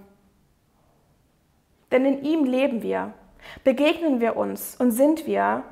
Denn 1.91 2.05
in 2.05 2.23
ihm 2.23 2.43
leben 2.43 2.83
wir, 2.83 3.13
begegnen 3.63 4.19
wir 4.19 4.35
uns 4.35 4.75
und 4.75 4.91
sind 4.91 5.25
wir, 5.25 5.63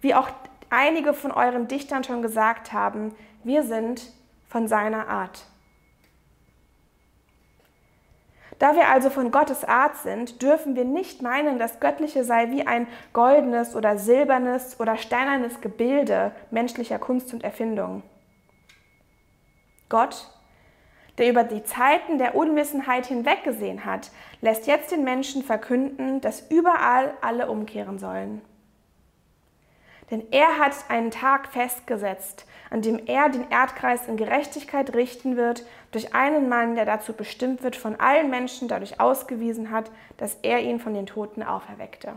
wie 0.00 0.14
auch 0.14 0.28
einige 0.70 1.14
von 1.14 1.32
euren 1.32 1.68
Dichtern 1.68 2.04
schon 2.04 2.22
gesagt 2.22 2.72
haben, 2.72 3.14
wir 3.44 3.62
sind 3.62 4.02
von 4.48 4.68
seiner 4.68 5.08
Art. 5.08 5.46
Da 8.58 8.74
wir 8.74 8.88
also 8.88 9.10
von 9.10 9.30
Gottes 9.30 9.64
Art 9.64 9.96
sind, 9.98 10.40
dürfen 10.40 10.76
wir 10.76 10.84
nicht 10.84 11.20
meinen, 11.20 11.58
das 11.58 11.78
Göttliche 11.78 12.24
sei 12.24 12.50
wie 12.50 12.66
ein 12.66 12.86
goldenes 13.12 13.76
oder 13.76 13.98
silbernes 13.98 14.80
oder 14.80 14.96
steinernes 14.96 15.60
Gebilde 15.60 16.32
menschlicher 16.50 16.98
Kunst 16.98 17.34
und 17.34 17.44
Erfindung. 17.44 18.02
Gott, 19.90 20.30
der 21.18 21.30
über 21.30 21.44
die 21.44 21.64
Zeiten 21.64 22.18
der 22.18 22.34
Unwissenheit 22.34 23.06
hinweggesehen 23.06 23.84
hat, 23.84 24.10
lässt 24.40 24.66
jetzt 24.66 24.92
den 24.92 25.04
Menschen 25.04 25.42
verkünden, 25.42 26.20
dass 26.20 26.50
überall 26.50 27.14
alle 27.20 27.48
umkehren 27.50 27.98
sollen. 27.98 28.42
Denn 30.10 30.24
er 30.30 30.58
hat 30.58 30.72
einen 30.88 31.10
Tag 31.10 31.48
festgesetzt, 31.48 32.46
an 32.70 32.80
dem 32.80 33.00
er 33.06 33.28
den 33.28 33.50
Erdkreis 33.50 34.06
in 34.06 34.16
Gerechtigkeit 34.16 34.94
richten 34.94 35.36
wird, 35.36 35.64
durch 35.90 36.14
einen 36.14 36.48
Mann, 36.48 36.76
der 36.76 36.84
dazu 36.84 37.12
bestimmt 37.12 37.62
wird, 37.62 37.74
von 37.74 37.98
allen 37.98 38.30
Menschen 38.30 38.68
dadurch 38.68 39.00
ausgewiesen 39.00 39.70
hat, 39.70 39.90
dass 40.16 40.36
er 40.42 40.60
ihn 40.60 40.78
von 40.78 40.94
den 40.94 41.06
Toten 41.06 41.42
auferweckte. 41.42 42.14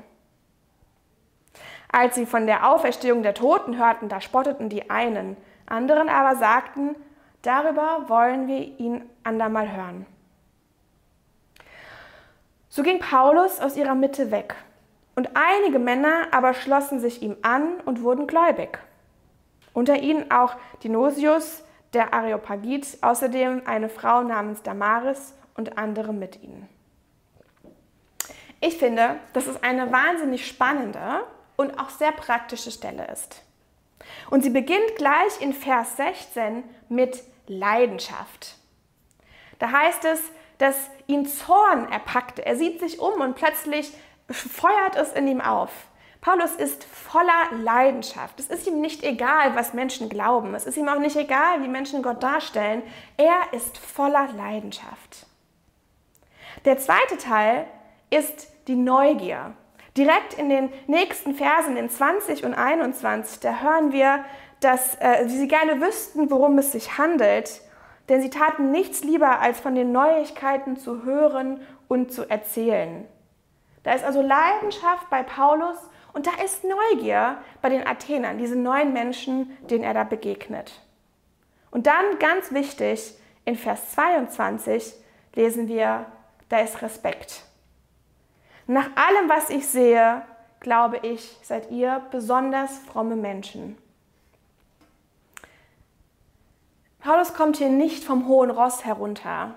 Als 1.91 2.13
sie 2.13 2.27
von 2.27 2.45
der 2.45 2.69
Auferstehung 2.69 3.23
der 3.23 3.33
Toten 3.33 3.79
hörten, 3.79 4.09
da 4.09 4.21
spotteten 4.21 4.69
die 4.69 4.91
einen, 4.91 5.35
anderen 5.65 6.09
aber 6.09 6.35
sagten, 6.35 6.95
darüber 7.41 8.08
wollen 8.08 8.48
wir 8.48 8.79
ihn 8.79 9.10
andermal 9.24 9.72
hören. 9.72 10.05
So 12.69 12.84
ging 12.84 13.00
Paulus 13.00 13.60
aus 13.60 13.75
ihrer 13.75 13.96
Mitte 13.96 14.31
weg, 14.31 14.55
und 15.19 15.31
einige 15.34 15.79
Männer 15.79 16.27
aber 16.31 16.53
schlossen 16.53 17.01
sich 17.01 17.22
ihm 17.22 17.36
an 17.41 17.81
und 17.84 18.03
wurden 18.03 18.25
gläubig. 18.25 18.79
Unter 19.74 19.98
ihnen 19.98 20.31
auch 20.31 20.55
Dinosius, 20.81 21.62
der 21.91 22.13
Areopagit, 22.13 23.00
außerdem 23.01 23.63
eine 23.65 23.89
Frau 23.89 24.24
namens 24.24 24.63
Damaris 24.63 25.34
und 25.55 25.77
andere 25.77 26.13
mit 26.13 26.41
ihnen. 26.41 26.69
Ich 28.62 28.77
finde, 28.77 29.17
dass 29.34 29.48
es 29.48 29.62
eine 29.62 29.91
wahnsinnig 29.91 30.48
spannende 30.48 31.25
und 31.58 31.77
auch 31.77 31.89
sehr 31.89 32.13
praktische 32.13 32.72
Stelle 32.72 33.05
ist. 33.12 33.43
Und 34.29 34.43
sie 34.43 34.51
beginnt 34.51 34.96
gleich 34.96 35.41
in 35.41 35.51
Vers 35.51 35.98
16 35.98 36.63
mit 36.88 37.22
Leidenschaft. 37.49 38.55
Da 39.59 39.71
heißt 39.71 40.05
es, 40.05 40.21
dass 40.57 40.89
ihn 41.07 41.25
Zorn 41.25 41.91
erpackte. 41.91 42.45
Er 42.45 42.55
sieht 42.55 42.79
sich 42.79 42.99
um 42.99 43.19
und 43.19 43.35
plötzlich 43.35 43.91
feuert 44.29 44.95
es 44.95 45.11
in 45.11 45.27
ihm 45.27 45.41
auf. 45.41 45.71
Paulus 46.21 46.51
ist 46.55 46.83
voller 46.83 47.47
Leidenschaft. 47.61 48.39
Es 48.39 48.47
ist 48.47 48.67
ihm 48.67 48.81
nicht 48.81 49.03
egal, 49.03 49.55
was 49.55 49.73
Menschen 49.73 50.09
glauben. 50.09 50.53
Es 50.53 50.65
ist 50.65 50.77
ihm 50.77 50.89
auch 50.89 50.99
nicht 50.99 51.15
egal, 51.15 51.63
wie 51.63 51.69
Menschen 51.69 52.03
Gott 52.03 52.21
darstellen. 52.21 52.83
Er 53.15 53.53
ist 53.53 53.77
voller 53.77 54.27
Leidenschaft. 54.35 55.27
Der 56.65 56.77
zweite 56.77 57.17
Teil 57.17 57.67
ist 58.09 58.49
die 58.67 58.75
Neugier. 58.75 59.53
Direkt 59.95 60.33
in 60.33 60.49
den 60.49 60.71
nächsten 60.87 61.35
Versen, 61.35 61.77
in 61.77 61.89
20 61.89 62.43
und 62.43 62.53
21, 62.53 63.39
da 63.39 63.61
hören 63.61 63.91
wir, 63.91 64.23
dass 64.59 64.95
äh, 64.99 65.27
sie 65.27 65.47
gerne 65.47 65.81
wüssten, 65.81 66.29
worum 66.29 66.57
es 66.57 66.71
sich 66.71 66.97
handelt, 66.97 67.61
denn 68.09 68.21
sie 68.21 68.29
taten 68.29 68.71
nichts 68.71 69.03
lieber, 69.03 69.39
als 69.39 69.59
von 69.59 69.75
den 69.75 69.91
Neuigkeiten 69.91 70.77
zu 70.77 71.03
hören 71.03 71.61
und 71.87 72.11
zu 72.11 72.29
erzählen. 72.29 73.05
Da 73.83 73.93
ist 73.93 74.03
also 74.03 74.21
Leidenschaft 74.21 75.09
bei 75.09 75.23
Paulus 75.23 75.77
und 76.13 76.27
da 76.27 76.31
ist 76.43 76.63
Neugier 76.63 77.37
bei 77.61 77.69
den 77.69 77.87
Athenern, 77.87 78.37
diese 78.37 78.55
neuen 78.55 78.93
Menschen, 78.93 79.57
denen 79.69 79.83
er 79.83 79.93
da 79.93 80.03
begegnet. 80.03 80.81
Und 81.71 81.87
dann 81.87 82.19
ganz 82.19 82.51
wichtig, 82.51 83.13
in 83.45 83.55
Vers 83.55 83.91
22 83.91 84.93
lesen 85.35 85.67
wir, 85.67 86.05
da 86.49 86.59
ist 86.59 86.81
Respekt. 86.81 87.43
Nach 88.67 88.89
allem, 88.95 89.29
was 89.29 89.49
ich 89.49 89.67
sehe, 89.67 90.23
glaube 90.59 90.99
ich, 91.03 91.37
seid 91.41 91.71
ihr 91.71 92.01
besonders 92.11 92.79
fromme 92.79 93.15
Menschen. 93.15 93.77
Paulus 96.99 97.33
kommt 97.33 97.57
hier 97.57 97.69
nicht 97.69 98.03
vom 98.03 98.27
hohen 98.27 98.51
Ross 98.51 98.83
herunter, 98.85 99.55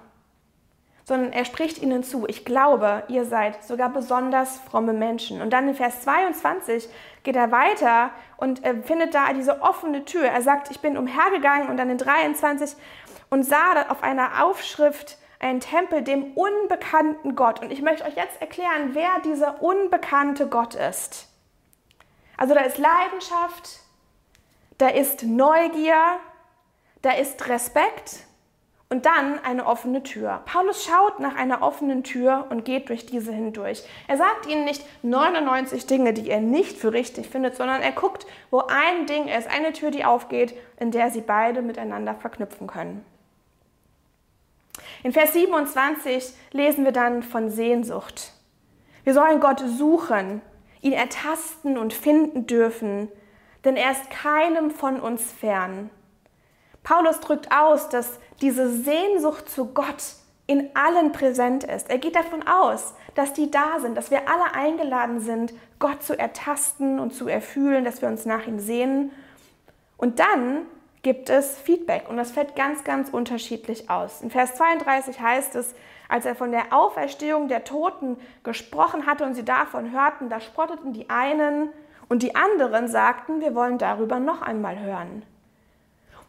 sondern 1.05 1.33
er 1.33 1.45
spricht 1.45 1.83
ihnen 1.83 2.05
zu, 2.05 2.27
ich 2.29 2.45
glaube, 2.45 3.03
ihr 3.09 3.25
seid 3.25 3.65
sogar 3.65 3.89
besonders 3.89 4.61
fromme 4.61 4.93
Menschen. 4.93 5.43
Und 5.43 5.51
dann 5.51 5.69
in 5.69 5.75
Vers 5.75 6.03
22 6.03 6.89
geht 7.25 7.35
er 7.35 7.51
weiter 7.51 8.11
und 8.37 8.65
er 8.65 8.83
findet 8.85 9.15
da 9.15 9.33
diese 9.33 9.61
offene 9.61 10.05
Tür. 10.05 10.25
Er 10.25 10.43
sagt, 10.43 10.71
ich 10.71 10.81
bin 10.81 10.97
umhergegangen 10.97 11.69
und 11.69 11.77
dann 11.77 11.91
in 11.91 11.99
23 11.99 12.77
und 13.31 13.43
sah 13.43 13.89
auf 13.89 14.03
einer 14.05 14.45
Aufschrift 14.45 15.19
einen 15.41 15.59
Tempel 15.59 16.03
dem 16.03 16.35
unbekannten 16.35 17.35
Gott. 17.35 17.61
Und 17.61 17.73
ich 17.73 17.83
möchte 17.83 18.05
euch 18.05 18.15
jetzt 18.15 18.41
erklären, 18.41 18.91
wer 18.93 19.19
dieser 19.25 19.61
unbekannte 19.61 20.47
Gott 20.47 20.77
ist. 20.77 21.29
Also 22.37 22.55
da 22.55 22.61
ist 22.61 22.79
Leidenschaft, 22.79 23.81
da 24.79 24.89
ist 24.89 25.25
Neugier, 25.25 26.21
da 27.03 27.13
ist 27.13 27.49
Respekt 27.49 28.21
und 28.89 29.07
dann 29.07 29.43
eine 29.43 29.67
offene 29.67 30.03
Tür. 30.03 30.43
Paulus 30.45 30.85
schaut 30.85 31.19
nach 31.19 31.35
einer 31.35 31.63
offenen 31.63 32.05
Tür 32.05 32.47
und 32.51 32.65
geht 32.65 32.91
durch 32.91 33.07
diese 33.07 33.33
hindurch. 33.33 33.83
Er 34.07 34.19
sagt 34.19 34.47
ihnen 34.47 34.65
nicht 34.65 34.85
99 35.03 35.87
Dinge, 35.87 36.13
die 36.13 36.29
er 36.29 36.41
nicht 36.41 36.77
für 36.77 36.93
richtig 36.93 37.27
findet, 37.29 37.57
sondern 37.57 37.81
er 37.81 37.93
guckt, 37.93 38.27
wo 38.51 38.61
ein 38.61 39.07
Ding 39.07 39.29
ist, 39.29 39.49
eine 39.49 39.73
Tür, 39.73 39.91
die 39.91 40.05
aufgeht, 40.05 40.55
in 40.79 40.91
der 40.91 41.11
sie 41.11 41.23
beide 41.23 41.63
miteinander 41.63 42.15
verknüpfen 42.15 42.67
können. 42.67 43.05
In 45.03 45.13
Vers 45.13 45.33
27 45.33 46.35
lesen 46.53 46.85
wir 46.85 46.93
dann 46.93 47.23
von 47.23 47.51
Sehnsucht. 47.51 48.33
Wir 49.05 49.15
sollen 49.15 49.41
Gott 49.41 49.61
suchen, 49.61 50.43
ihn 50.83 50.93
ertasten 50.93 51.79
und 51.79 51.95
finden 51.95 52.47
dürfen, 52.47 53.09
denn 53.65 53.77
er 53.77 53.93
ist 53.93 54.11
keinem 54.11 54.71
von 54.71 55.01
uns 55.01 55.33
fern. 55.33 55.89
Paulus 56.83 57.21
drückt 57.21 57.53
aus, 57.53 57.89
dass 57.89 58.19
diese 58.41 58.69
Sehnsucht 58.69 59.49
zu 59.49 59.67
Gott 59.67 60.03
in 60.47 60.71
allen 60.75 61.13
präsent 61.13 61.65
ist. 61.65 61.89
Er 61.89 61.99
geht 61.99 62.17
davon 62.17 62.43
aus, 62.47 62.95
dass 63.15 63.33
die 63.33 63.51
da 63.51 63.79
sind, 63.79 63.97
dass 63.97 64.11
wir 64.11 64.29
alle 64.29 64.55
eingeladen 64.55 65.21
sind, 65.21 65.55
Gott 65.79 66.03
zu 66.03 66.19
ertasten 66.19 66.99
und 66.99 67.15
zu 67.15 67.29
erfühlen, 67.29 67.85
dass 67.85 68.03
wir 68.03 68.09
uns 68.09 68.27
nach 68.27 68.47
ihm 68.47 68.59
sehnen. 68.59 69.13
Und 69.97 70.19
dann 70.19 70.67
gibt 71.03 71.31
es 71.31 71.59
Feedback 71.59 72.09
und 72.09 72.17
das 72.17 72.31
fällt 72.33 72.57
ganz, 72.57 72.85
ganz 72.85 73.09
unterschiedlich 73.11 73.91
aus. 73.91 74.21
In 74.21 74.31
Vers 74.31 74.55
32 74.55 75.21
heißt 75.21 75.55
es, 75.57 75.75
als 76.09 76.27
er 76.27 76.35
von 76.35 76.53
der 76.53 76.73
Auferstehung 76.73 77.49
der 77.49 77.65
Toten 77.65 78.17
gesprochen 78.45 79.07
hatte 79.07 79.25
und 79.25 79.35
sie 79.35 79.45
davon 79.45 79.93
hörten, 79.93 80.29
da 80.29 80.41
spotteten 80.41 80.93
die 80.93 81.11
einen 81.11 81.71
und 82.09 82.23
die 82.23 82.35
anderen 82.35 82.89
sagten, 82.89 83.41
wir 83.41 83.55
wollen 83.55 83.79
darüber 83.79 84.21
noch 84.21 84.43
einmal 84.43 84.79
hören. 84.79 85.25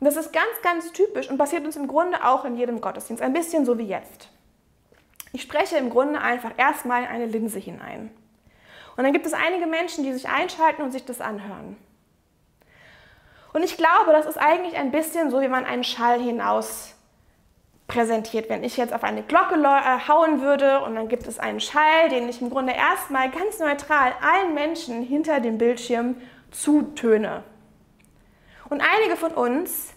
Das 0.03 0.17
ist 0.17 0.33
ganz, 0.33 0.61
ganz 0.61 0.91
typisch 0.91 1.29
und 1.29 1.37
passiert 1.37 1.65
uns 1.65 1.75
im 1.75 1.87
Grunde 1.87 2.23
auch 2.25 2.45
in 2.45 2.57
jedem 2.57 2.81
Gottesdienst, 2.81 3.21
ein 3.23 3.33
bisschen 3.33 3.65
so 3.65 3.77
wie 3.77 3.87
jetzt. 3.87 4.29
Ich 5.31 5.41
spreche 5.41 5.77
im 5.77 5.89
Grunde 5.89 6.19
einfach 6.19 6.51
erstmal 6.57 7.05
eine 7.05 7.25
Linse 7.25 7.59
hinein. 7.59 8.11
Und 8.95 9.03
dann 9.03 9.13
gibt 9.13 9.25
es 9.25 9.33
einige 9.33 9.65
Menschen, 9.65 10.03
die 10.03 10.13
sich 10.13 10.29
einschalten 10.29 10.83
und 10.83 10.91
sich 10.91 11.05
das 11.05 11.21
anhören. 11.21 11.77
Und 13.53 13.63
ich 13.63 13.77
glaube, 13.77 14.11
das 14.11 14.25
ist 14.25 14.37
eigentlich 14.37 14.75
ein 14.75 14.91
bisschen 14.91 15.31
so, 15.31 15.41
wie 15.41 15.47
man 15.47 15.65
einen 15.65 15.83
Schall 15.83 16.19
hinaus 16.19 16.95
präsentiert. 17.87 18.49
Wenn 18.49 18.63
ich 18.63 18.77
jetzt 18.77 18.93
auf 18.93 19.03
eine 19.03 19.23
Glocke 19.23 19.55
äh, 19.55 20.07
hauen 20.07 20.41
würde 20.41 20.81
und 20.81 20.95
dann 20.95 21.07
gibt 21.07 21.27
es 21.27 21.39
einen 21.39 21.59
Schall, 21.59 22.09
den 22.09 22.27
ich 22.29 22.41
im 22.41 22.49
Grunde 22.49 22.73
erstmal 22.73 23.29
ganz 23.29 23.59
neutral 23.59 24.13
allen 24.21 24.53
Menschen 24.53 25.03
hinter 25.03 25.39
dem 25.39 25.57
Bildschirm 25.57 26.15
zutöne. 26.51 27.43
Und 28.69 28.81
einige 28.81 29.15
von 29.15 29.31
uns, 29.31 29.92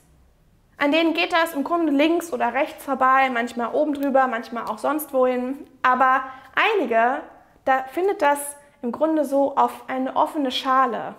an 0.78 0.92
denen 0.92 1.14
geht 1.14 1.32
das 1.32 1.54
im 1.54 1.64
Grunde 1.64 1.92
links 1.92 2.32
oder 2.32 2.52
rechts 2.52 2.84
vorbei, 2.84 3.30
manchmal 3.30 3.74
oben 3.74 3.94
drüber, 3.94 4.26
manchmal 4.26 4.64
auch 4.64 4.78
sonst 4.78 5.12
wohin. 5.12 5.66
Aber 5.82 6.24
einige, 6.54 7.22
da 7.64 7.84
findet 7.84 8.20
das 8.20 8.38
im 8.82 8.92
Grunde 8.92 9.24
so 9.24 9.56
auf 9.56 9.88
eine 9.88 10.16
offene 10.16 10.50
Schale. 10.50 11.14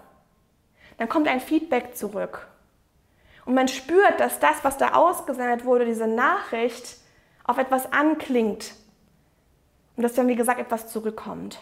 Dann 0.98 1.10
kommt 1.10 1.28
ein 1.28 1.40
Feedback 1.40 1.98
zurück. 1.98 2.48
Und 3.46 3.56
man 3.56 3.68
spürt, 3.68 4.20
dass 4.20 4.40
das, 4.40 4.64
was 4.64 4.78
da 4.78 4.94
ausgesendet 4.94 5.66
wurde, 5.66 5.86
diese 5.86 6.08
Nachricht, 6.08 6.98
auf 7.44 7.58
etwas 7.58 7.92
anklingt. 7.92 8.74
Und 9.96 10.04
dass 10.04 10.14
dann, 10.14 10.28
wie 10.28 10.36
gesagt, 10.36 10.60
etwas 10.60 10.90
zurückkommt. 10.90 11.60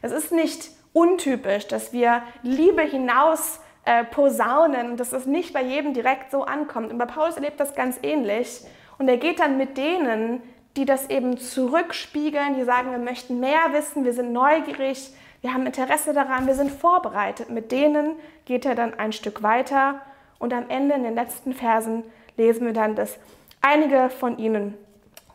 Es 0.00 0.12
ist 0.12 0.32
nicht 0.32 0.70
untypisch, 0.92 1.66
dass 1.66 1.92
wir 1.92 2.22
Liebe 2.42 2.82
hinaus 2.82 3.60
äh, 3.88 4.04
posaunen, 4.04 4.98
dass 4.98 5.14
es 5.14 5.24
nicht 5.24 5.54
bei 5.54 5.62
jedem 5.62 5.94
direkt 5.94 6.30
so 6.30 6.44
ankommt. 6.44 6.92
Und 6.92 6.98
bei 6.98 7.06
Paulus 7.06 7.36
erlebt 7.36 7.58
das 7.58 7.74
ganz 7.74 7.98
ähnlich. 8.02 8.60
Und 8.98 9.08
er 9.08 9.16
geht 9.16 9.40
dann 9.40 9.56
mit 9.56 9.78
denen, 9.78 10.42
die 10.76 10.84
das 10.84 11.08
eben 11.08 11.38
zurückspiegeln, 11.38 12.54
die 12.54 12.64
sagen, 12.64 12.90
wir 12.90 12.98
möchten 12.98 13.40
mehr 13.40 13.72
wissen, 13.72 14.04
wir 14.04 14.12
sind 14.12 14.34
neugierig, 14.34 15.10
wir 15.40 15.54
haben 15.54 15.64
Interesse 15.64 16.12
daran, 16.12 16.46
wir 16.46 16.54
sind 16.54 16.70
vorbereitet. 16.70 17.48
Mit 17.48 17.72
denen 17.72 18.16
geht 18.44 18.66
er 18.66 18.74
dann 18.74 18.92
ein 18.92 19.12
Stück 19.12 19.42
weiter 19.42 20.02
und 20.38 20.52
am 20.52 20.68
Ende 20.68 20.94
in 20.94 21.04
den 21.04 21.14
letzten 21.14 21.54
Versen 21.54 22.04
lesen 22.36 22.66
wir 22.66 22.74
dann, 22.74 22.94
dass 22.94 23.18
einige 23.62 24.10
von 24.10 24.36
ihnen 24.36 24.74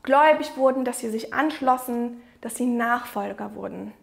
gläubig 0.03 0.57
wurden, 0.57 0.85
dass 0.85 0.99
sie 0.99 1.09
sich 1.09 1.33
anschlossen, 1.33 2.21
dass 2.41 2.53
sie 2.53 2.67
Nachfolger 2.67 3.55
wurden. 3.55 3.93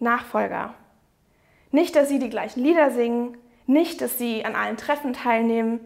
Nachfolger. 0.00 0.74
Nicht, 1.72 1.96
dass 1.96 2.08
sie 2.08 2.18
die 2.18 2.30
gleichen 2.30 2.62
Lieder 2.62 2.90
singen, 2.90 3.36
nicht, 3.66 4.00
dass 4.00 4.18
sie 4.18 4.44
an 4.44 4.56
allen 4.56 4.76
Treffen 4.76 5.12
teilnehmen, 5.12 5.80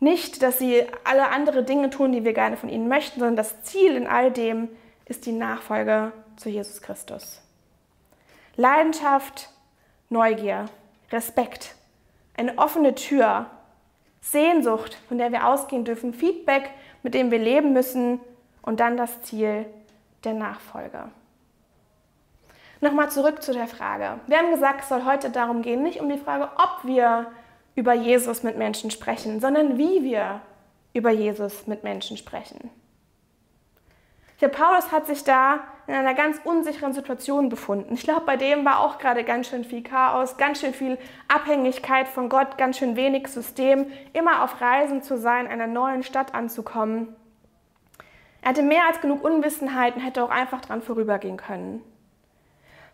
nicht, 0.00 0.42
dass 0.42 0.58
sie 0.58 0.84
alle 1.04 1.28
andere 1.28 1.64
Dinge 1.64 1.90
tun, 1.90 2.12
die 2.12 2.24
wir 2.24 2.32
gerne 2.32 2.56
von 2.56 2.68
ihnen 2.68 2.88
möchten, 2.88 3.20
sondern 3.20 3.36
das 3.36 3.62
Ziel 3.62 3.96
in 3.96 4.06
all 4.06 4.30
dem 4.30 4.68
ist 5.06 5.26
die 5.26 5.32
Nachfolge 5.32 6.12
zu 6.36 6.48
Jesus 6.48 6.82
Christus. 6.82 7.40
Leidenschaft, 8.56 9.50
Neugier, 10.08 10.66
Respekt, 11.10 11.74
eine 12.36 12.58
offene 12.58 12.94
Tür, 12.94 13.46
Sehnsucht, 14.20 14.98
von 15.08 15.18
der 15.18 15.32
wir 15.32 15.46
ausgehen 15.46 15.84
dürfen, 15.84 16.12
Feedback, 16.12 16.70
mit 17.02 17.14
dem 17.14 17.30
wir 17.30 17.38
leben 17.38 17.72
müssen 17.72 18.20
und 18.62 18.80
dann 18.80 18.96
das 18.96 19.22
Ziel 19.22 19.66
der 20.24 20.34
Nachfolge. 20.34 21.10
Nochmal 22.80 23.10
zurück 23.10 23.42
zu 23.42 23.52
der 23.52 23.66
Frage. 23.66 24.20
Wir 24.26 24.38
haben 24.38 24.50
gesagt, 24.50 24.82
es 24.82 24.88
soll 24.88 25.04
heute 25.04 25.30
darum 25.30 25.62
gehen, 25.62 25.82
nicht 25.82 26.00
um 26.00 26.08
die 26.08 26.18
Frage, 26.18 26.48
ob 26.56 26.84
wir 26.84 27.26
über 27.74 27.92
Jesus 27.92 28.42
mit 28.42 28.56
Menschen 28.56 28.90
sprechen, 28.90 29.40
sondern 29.40 29.78
wie 29.78 30.02
wir 30.02 30.40
über 30.92 31.10
Jesus 31.10 31.66
mit 31.66 31.84
Menschen 31.84 32.16
sprechen. 32.16 32.70
Der 34.40 34.48
Paulus 34.48 34.92
hat 34.92 35.08
sich 35.08 35.24
da 35.24 35.60
in 35.88 35.94
einer 35.94 36.14
ganz 36.14 36.40
unsicheren 36.44 36.92
Situation 36.92 37.48
befunden. 37.48 37.94
Ich 37.94 38.02
glaube, 38.02 38.26
bei 38.26 38.36
dem 38.36 38.64
war 38.64 38.80
auch 38.80 38.98
gerade 38.98 39.24
ganz 39.24 39.48
schön 39.48 39.64
viel 39.64 39.82
Chaos, 39.82 40.36
ganz 40.36 40.60
schön 40.60 40.72
viel 40.72 40.96
Abhängigkeit 41.26 42.06
von 42.06 42.28
Gott, 42.28 42.56
ganz 42.56 42.78
schön 42.78 42.94
wenig 42.94 43.26
System, 43.26 43.86
immer 44.12 44.44
auf 44.44 44.60
Reisen 44.60 45.02
zu 45.02 45.18
sein, 45.18 45.48
einer 45.48 45.66
neuen 45.66 46.04
Stadt 46.04 46.34
anzukommen. 46.34 47.16
Er 48.42 48.50
hatte 48.50 48.62
mehr 48.62 48.86
als 48.86 49.00
genug 49.00 49.24
Unwissenheit 49.24 49.96
und 49.96 50.02
hätte 50.02 50.22
auch 50.22 50.30
einfach 50.30 50.60
dran 50.60 50.82
vorübergehen 50.82 51.36
können. 51.36 51.82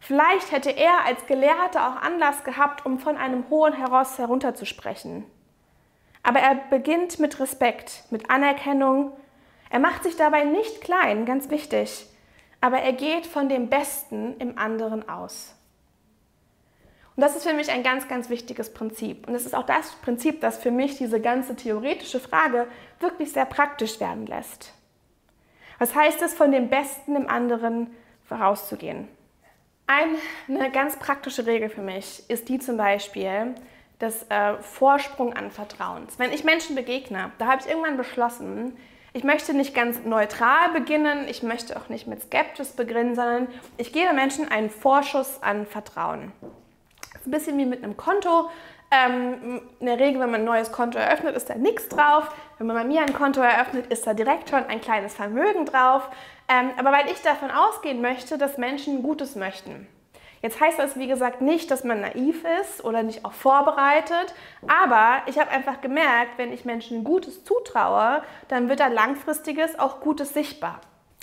Vielleicht 0.06 0.52
hätte 0.52 0.68
er 0.68 1.06
als 1.06 1.25
Gelehrter 1.25 1.88
auch 1.88 2.02
Anlass 2.02 2.44
gehabt, 2.44 2.84
um 2.84 2.99
von 2.99 3.16
einem 3.16 3.49
hohen 3.49 3.73
Heraus 3.73 4.18
herunterzusprechen. 4.18 5.25
Aber 6.23 6.40
er 6.40 6.56
beginnt 6.68 7.18
mit 7.20 7.40
Respekt, 7.40 8.04
mit 8.11 8.28
Anerkennung, 8.28 9.12
er 9.70 9.78
macht 9.78 10.02
sich 10.02 10.14
dabei 10.16 10.44
nicht 10.44 10.82
klein, 10.82 11.25
ganz 11.25 11.49
wichtig, 11.49 12.06
aber 12.61 12.80
er 12.80 12.92
geht 12.92 13.26
von 13.26 13.49
dem 13.49 13.70
Besten 13.70 14.37
im 14.40 14.58
anderen 14.58 15.08
aus. 15.08 15.54
Und 17.16 17.23
das 17.23 17.34
ist 17.34 17.49
für 17.49 17.54
mich 17.54 17.70
ein 17.70 17.82
ganz, 17.82 18.06
ganz 18.06 18.28
wichtiges 18.28 18.75
Prinzip. 18.75 19.26
Und 19.26 19.34
es 19.34 19.46
ist 19.46 19.54
auch 19.54 19.64
das 19.64 19.92
Prinzip, 20.02 20.42
das 20.42 20.58
für 20.58 20.70
mich 20.70 20.99
diese 20.99 21.18
ganze 21.18 21.56
theoretische 21.56 22.20
Frage 22.20 22.66
wirklich 23.00 23.32
sehr 23.32 23.46
praktisch 23.46 24.00
werden 24.00 24.26
lässt. 24.26 24.75
Was 25.78 25.94
heißt 25.94 26.20
es, 26.20 26.34
von 26.34 26.52
dem 26.52 26.68
Besten 26.68 27.16
im 27.16 27.26
anderen 27.26 27.94
vorauszugehen? 28.25 29.08
Eine 29.87 30.71
ganz 30.73 30.99
praktische 30.99 31.47
Regel 31.47 31.69
für 31.69 31.83
mich 31.83 32.23
ist 32.29 32.49
die 32.49 32.59
zum 32.59 32.79
Beispiel 32.79 33.55
des 34.00 34.25
äh, 34.31 34.55
Vorsprung 34.61 35.35
an 35.35 35.50
Vertrauens. 35.50 36.19
Wenn 36.19 36.33
ich 36.33 36.43
Menschen 36.43 36.75
begegne, 36.75 37.33
da 37.38 37.47
habe 37.47 37.61
ich 37.61 37.69
irgendwann 37.69 37.97
beschlossen, 37.97 38.76
ich 39.12 39.25
möchte 39.25 39.55
nicht 39.55 39.75
ganz 39.75 40.03
neutral 40.05 40.71
beginnen, 40.73 41.29
ich 41.29 41.43
möchte 41.43 41.76
auch 41.76 41.88
nicht 41.88 42.07
mit 42.07 42.23
Skepsis 42.23 42.73
beginnen, 42.73 43.14
sondern 43.14 43.47
ich 43.76 43.93
gebe 43.93 44.12
Menschen 44.12 44.49
einen 44.50 44.71
Vorschuss 44.71 45.43
an 45.43 45.67
Vertrauen. 45.67 46.33
Das 46.41 47.21
ist 47.21 47.26
ein 47.26 47.31
bisschen 47.31 47.59
wie 47.59 47.67
mit 47.67 47.85
einem 47.85 47.97
Konto. 47.97 48.50
Ähm, 48.94 49.60
in 49.80 49.86
der 49.86 49.98
Regel, 49.98 50.20
wenn 50.20 50.30
man 50.30 50.42
ein 50.42 50.44
neues 50.44 50.70
Konto 50.70 50.98
eröffnet, 50.98 51.34
ist 51.36 51.50
da 51.50 51.54
nichts 51.54 51.88
drauf. 51.88 52.28
Wenn 52.59 52.66
man 52.66 52.76
bei 52.76 52.85
mir 52.85 53.00
ein 53.00 53.12
Konto 53.12 53.40
eröffnet, 53.40 53.87
ist 53.87 54.07
da 54.07 54.14
direkt 54.14 54.50
schon 54.50 54.64
ein 54.66 54.80
kleines 54.80 55.14
Vermögen 55.14 55.66
drauf. 55.66 56.09
Ähm, 56.48 56.70
aber 56.76 56.92
weil 56.92 57.11
ich 57.11 57.20
davon 57.22 57.50
ausgehen 57.50 58.00
möchte, 58.00 58.38
dass 58.38 58.59
Menschen 58.59 59.02
Gutes 59.02 59.35
möchten. 59.35 59.88
Jetzt 60.42 60.61
heißt 60.61 60.78
das, 60.78 60.98
wie 60.98 61.07
gesagt, 61.07 61.40
nicht, 61.40 61.70
dass 61.70 61.85
man 61.85 62.02
naiv 62.02 62.44
ist 62.61 62.85
oder 62.85 63.02
nicht 63.02 63.24
auch 63.24 63.33
vorbereitet, 63.33 64.35
aber 64.66 65.22
ich 65.24 65.38
habe 65.38 65.50
einfach 65.50 65.80
gemerkt, 65.80 66.37
wenn 66.37 66.52
ich 66.52 66.66
Menschen 66.66 67.02
Gutes 67.02 67.44
zutraue, 67.44 68.22
dann 68.48 68.68
wird 68.68 68.80
da 68.80 68.88
langfristiges 68.88 69.78
auch 69.78 70.00
Gutes 70.00 70.35
sichtbar. 70.35 70.80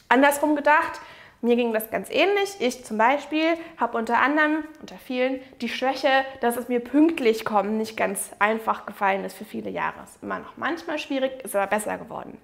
Andersrum 0.09 0.55
gedacht, 0.55 0.99
mir 1.41 1.55
ging 1.55 1.73
das 1.73 1.89
ganz 1.89 2.09
ähnlich. 2.09 2.55
Ich 2.59 2.85
zum 2.85 2.97
Beispiel 2.97 3.57
habe 3.77 3.97
unter 3.97 4.19
anderem, 4.19 4.63
unter 4.79 4.95
vielen, 4.95 5.39
die 5.59 5.69
Schwäche, 5.69 6.25
dass 6.39 6.55
es 6.55 6.67
mir 6.67 6.79
pünktlich 6.79 7.45
kommen 7.45 7.77
nicht 7.77 7.97
ganz 7.97 8.31
einfach 8.39 8.85
gefallen 8.85 9.25
ist 9.25 9.37
für 9.37 9.45
viele 9.45 9.69
Jahre. 9.69 10.03
Ist 10.03 10.21
immer 10.21 10.39
noch 10.39 10.57
manchmal 10.57 10.99
schwierig, 10.99 11.43
ist 11.43 11.55
aber 11.55 11.67
besser 11.67 11.97
geworden. 11.97 12.37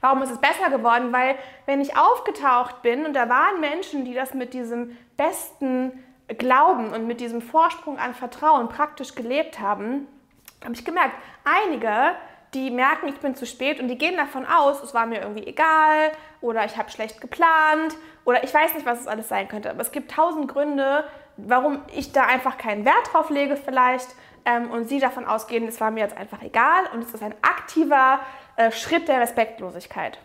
Warum 0.00 0.22
ist 0.22 0.30
es 0.30 0.38
besser 0.38 0.70
geworden? 0.70 1.12
Weil 1.12 1.34
wenn 1.64 1.80
ich 1.80 1.96
aufgetaucht 1.96 2.82
bin 2.82 3.06
und 3.06 3.14
da 3.14 3.28
waren 3.28 3.60
Menschen, 3.60 4.04
die 4.04 4.14
das 4.14 4.34
mit 4.34 4.54
diesem 4.54 4.96
besten 5.16 6.04
Glauben 6.28 6.92
und 6.92 7.06
mit 7.06 7.20
diesem 7.20 7.40
Vorsprung 7.40 7.98
an 7.98 8.14
Vertrauen 8.14 8.68
praktisch 8.68 9.14
gelebt 9.14 9.58
haben, 9.58 10.06
habe 10.62 10.74
ich 10.74 10.84
gemerkt, 10.84 11.14
einige, 11.44 12.14
die 12.54 12.70
merken, 12.70 13.08
ich 13.08 13.16
bin 13.16 13.34
zu 13.34 13.46
spät 13.46 13.80
und 13.80 13.88
die 13.88 13.98
gehen 13.98 14.16
davon 14.16 14.46
aus, 14.46 14.82
es 14.82 14.94
war 14.94 15.06
mir 15.06 15.20
irgendwie 15.20 15.46
egal 15.46 16.12
oder 16.40 16.64
ich 16.64 16.76
habe 16.76 16.90
schlecht 16.90 17.20
geplant 17.20 17.94
oder 18.24 18.44
ich 18.44 18.52
weiß 18.52 18.74
nicht, 18.74 18.86
was 18.86 19.00
es 19.00 19.06
alles 19.06 19.28
sein 19.28 19.48
könnte. 19.48 19.70
Aber 19.70 19.80
es 19.80 19.92
gibt 19.92 20.10
tausend 20.10 20.48
Gründe, 20.48 21.04
warum 21.36 21.82
ich 21.94 22.12
da 22.12 22.22
einfach 22.24 22.58
keinen 22.58 22.84
Wert 22.84 23.12
drauf 23.12 23.30
lege 23.30 23.56
vielleicht 23.56 24.08
ähm, 24.44 24.70
und 24.70 24.88
sie 24.88 25.00
davon 25.00 25.26
ausgehen, 25.26 25.66
es 25.66 25.80
war 25.80 25.90
mir 25.90 26.00
jetzt 26.00 26.16
einfach 26.16 26.42
egal 26.42 26.84
und 26.92 27.02
es 27.02 27.12
ist 27.12 27.22
ein 27.22 27.34
aktiver 27.42 28.20
äh, 28.56 28.70
Schritt 28.70 29.08
der 29.08 29.20
Respektlosigkeit. 29.20 30.18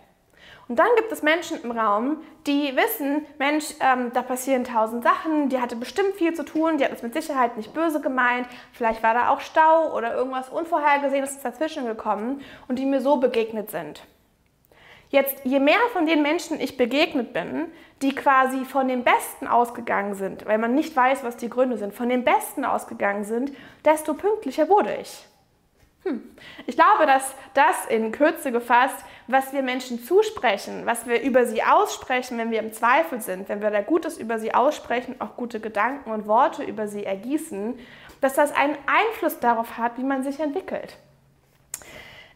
Und 0.67 0.80
dann 0.80 0.88
gibt 0.95 1.12
es 1.12 1.21
Menschen 1.21 1.62
im 1.63 1.71
Raum, 1.71 2.21
die 2.47 2.76
wissen, 2.76 3.26
Mensch, 3.38 3.74
ähm, 3.82 4.12
da 4.13 4.21
passieren 4.21 4.63
tausend 4.63 5.04
Sachen, 5.04 5.50
die 5.50 5.60
hatte 5.60 5.76
bestimmt 5.76 6.15
viel 6.15 6.34
zu 6.34 6.43
tun, 6.43 6.78
die 6.78 6.86
hat 6.86 6.93
es 6.93 7.04
mit 7.04 7.13
Sicherheit 7.13 7.58
nicht 7.58 7.74
böse 7.74 8.00
gemeint, 8.00 8.47
vielleicht 8.71 9.04
war 9.04 9.13
da 9.13 9.30
auch 9.30 9.41
Stau 9.41 9.93
oder 9.95 10.15
irgendwas 10.15 10.50
Unvorhergesehenes 10.50 11.41
dazwischen 11.41 11.86
gekommen 11.86 12.41
und 12.67 12.80
die 12.80 12.86
mir 12.86 13.02
so 13.02 13.17
begegnet 13.17 13.69
sind. 13.69 14.02
Jetzt, 15.10 15.43
je 15.43 15.60
mehr 15.60 15.82
von 15.91 16.06
den 16.06 16.21
Menschen 16.21 16.60
ich 16.62 16.78
begegnet 16.78 17.34
bin, 17.34 17.65
die 18.02 18.15
quasi 18.15 18.63
von 18.63 18.88
dem 18.88 19.04
Besten 19.04 19.45
ausgegangen 19.45 20.15
sind, 20.15 20.45
weil 20.45 20.58
man 20.58 20.74
nicht 20.74 20.95
weiß, 20.95 21.26
was 21.26 21.36
die 21.36 21.50
Gründe 21.50 21.78
sind, 21.78 21.93
von 21.93 22.08
dem 22.08 22.24
Besten 22.24 22.63
ausgegangen 22.63 23.26
sind, 23.26 23.52
desto 23.84 24.13
pünktlicher 24.13 24.69
wurde 24.69 24.95
ich. 25.02 25.28
Hm. 26.03 26.23
Ich 26.65 26.75
glaube, 26.75 27.05
dass 27.05 27.35
das 27.53 27.85
in 27.87 28.11
Kürze 28.11 28.51
gefasst, 28.51 29.05
was 29.27 29.53
wir 29.53 29.61
Menschen 29.61 30.03
zusprechen, 30.03 30.85
was 30.85 31.05
wir 31.05 31.21
über 31.21 31.45
sie 31.45 31.61
aussprechen, 31.61 32.39
wenn 32.39 32.49
wir 32.49 32.59
im 32.59 32.73
Zweifel 32.73 33.21
sind, 33.21 33.49
wenn 33.49 33.61
wir 33.61 33.69
da 33.69 33.81
Gutes 33.81 34.17
über 34.17 34.39
sie 34.39 34.53
aussprechen, 34.53 35.15
auch 35.19 35.35
gute 35.35 35.59
Gedanken 35.59 36.11
und 36.11 36.25
Worte 36.25 36.63
über 36.63 36.87
sie 36.87 37.05
ergießen, 37.05 37.77
dass 38.19 38.33
das 38.33 38.51
einen 38.51 38.77
Einfluss 38.87 39.39
darauf 39.39 39.77
hat, 39.77 39.97
wie 39.97 40.03
man 40.03 40.23
sich 40.23 40.39
entwickelt. 40.39 40.97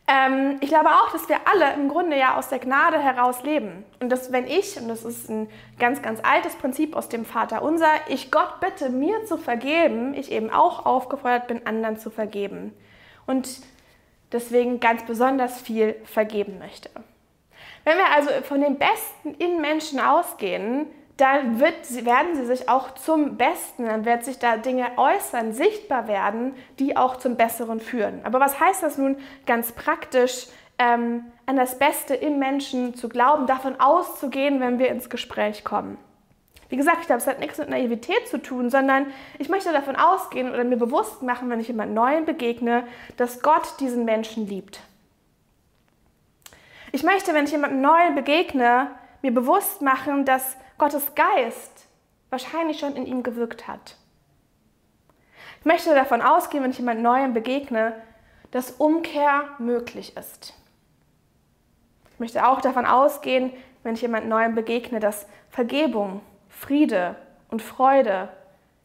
Ähm, 0.07 0.57
ich 0.61 0.69
glaube 0.69 0.89
auch, 0.89 1.11
dass 1.11 1.27
wir 1.27 1.37
alle 1.51 1.73
im 1.73 1.89
Grunde 1.89 2.15
ja 2.15 2.37
aus 2.37 2.49
der 2.49 2.59
Gnade 2.59 2.99
heraus 2.99 3.41
leben. 3.41 3.83
Und 3.99 4.09
dass 4.09 4.31
wenn 4.31 4.45
ich, 4.45 4.79
und 4.79 4.87
das 4.87 5.03
ist 5.03 5.27
ein 5.27 5.49
ganz, 5.79 6.03
ganz 6.03 6.19
altes 6.23 6.55
Prinzip 6.55 6.95
aus 6.95 7.09
dem 7.09 7.25
Vater 7.25 7.63
unser, 7.63 7.89
ich 8.09 8.29
Gott 8.29 8.59
bitte, 8.59 8.91
mir 8.91 9.25
zu 9.25 9.37
vergeben, 9.37 10.13
ich 10.13 10.31
eben 10.31 10.51
auch 10.51 10.85
aufgefordert 10.85 11.47
bin, 11.47 11.65
anderen 11.65 11.97
zu 11.97 12.11
vergeben 12.11 12.71
und 13.27 13.61
deswegen 14.31 14.79
ganz 14.79 15.05
besonders 15.05 15.61
viel 15.61 15.95
vergeben 16.05 16.59
möchte. 16.59 16.89
Wenn 17.83 17.97
wir 17.97 18.11
also 18.15 18.29
von 18.43 18.61
dem 18.61 18.77
Besten 18.77 19.35
in 19.35 19.61
Menschen 19.61 19.99
ausgehen, 19.99 20.87
dann 21.17 21.59
wird, 21.59 22.05
werden 22.05 22.35
sie 22.35 22.45
sich 22.45 22.67
auch 22.67 22.93
zum 22.95 23.37
Besten, 23.37 23.85
dann 23.85 24.03
wird 24.03 24.25
sich 24.25 24.37
da 24.37 24.57
Dinge 24.57 24.97
äußern, 24.97 25.53
sichtbar 25.53 26.07
werden, 26.07 26.55
die 26.79 26.97
auch 26.97 27.15
zum 27.15 27.37
Besseren 27.37 27.79
führen. 27.79 28.19
Aber 28.25 28.39
was 28.39 28.59
heißt 28.59 28.83
das 28.83 28.97
nun 28.97 29.17
ganz 29.45 29.71
praktisch, 29.71 30.47
ähm, 30.77 31.23
an 31.45 31.55
das 31.55 31.79
Beste 31.79 32.15
im 32.15 32.37
Menschen 32.37 32.95
zu 32.95 33.07
glauben, 33.07 33.47
davon 33.47 33.79
auszugehen, 33.79 34.59
wenn 34.59 34.77
wir 34.77 34.89
ins 34.89 35.09
Gespräch 35.09 35.63
kommen? 35.63 35.97
Wie 36.69 36.77
gesagt, 36.77 36.97
ich 37.01 37.07
glaube, 37.07 37.21
es 37.21 37.27
hat 37.27 37.39
nichts 37.39 37.57
mit 37.57 37.69
Naivität 37.69 38.27
zu 38.27 38.41
tun, 38.41 38.69
sondern 38.69 39.07
ich 39.37 39.49
möchte 39.49 39.71
davon 39.71 39.95
ausgehen 39.95 40.51
oder 40.51 40.63
mir 40.63 40.77
bewusst 40.77 41.21
machen, 41.21 41.49
wenn 41.49 41.59
ich 41.59 41.67
jemand 41.67 41.93
Neuen 41.93 42.25
begegne, 42.25 42.87
dass 43.17 43.41
Gott 43.41 43.79
diesen 43.79 44.05
Menschen 44.05 44.47
liebt. 44.47 44.79
Ich 46.91 47.03
möchte, 47.03 47.33
wenn 47.33 47.45
ich 47.45 47.51
jemandem 47.51 47.81
Neuen 47.81 48.15
begegne, 48.15 48.89
mir 49.21 49.33
bewusst 49.33 49.81
machen, 49.81 50.25
dass 50.25 50.57
Gottes 50.77 51.13
Geist 51.13 51.87
wahrscheinlich 52.29 52.79
schon 52.79 52.95
in 52.95 53.05
ihm 53.05 53.21
gewirkt 53.21 53.67
hat. 53.67 53.97
Ich 55.59 55.65
möchte 55.65 55.93
davon 55.93 56.21
ausgehen, 56.21 56.63
wenn 56.63 56.71
ich 56.71 56.77
jemand 56.77 57.01
Neuem 57.01 57.33
begegne, 57.33 57.93
dass 58.51 58.71
Umkehr 58.71 59.49
möglich 59.57 60.15
ist. 60.15 60.53
Ich 62.13 62.19
möchte 62.19 62.47
auch 62.47 62.61
davon 62.61 62.85
ausgehen, 62.85 63.51
wenn 63.83 63.95
ich 63.95 64.01
jemand 64.01 64.27
Neuem 64.27 64.55
begegne, 64.55 64.99
dass 64.99 65.27
Vergebung, 65.49 66.21
Friede 66.55 67.15
und 67.49 67.61
Freude 67.61 68.29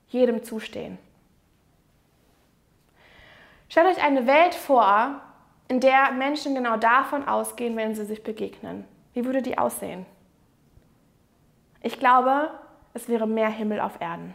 jedem 0.09 0.43
zustehen. 0.43 0.99
Stellt 3.69 3.87
euch 3.97 4.05
eine 4.05 4.27
Welt 4.27 4.55
vor, 4.55 5.21
in 5.69 5.79
der 5.79 6.11
Menschen 6.11 6.57
genau 6.57 6.77
davon 6.77 7.29
ausgehen, 7.29 7.77
wenn 7.77 7.95
sie 7.95 8.05
sich 8.05 8.25
begegnen. 8.25 8.85
Wie 9.15 9.25
würde 9.25 9.41
die 9.41 9.57
aussehen? 9.57 10.05
Ich 11.81 12.01
glaube, 12.01 12.51
es 12.93 13.09
wäre 13.09 13.29
mehr 13.29 13.49
Himmel 13.49 13.81
auf 13.81 14.01
Erden. 14.01 14.35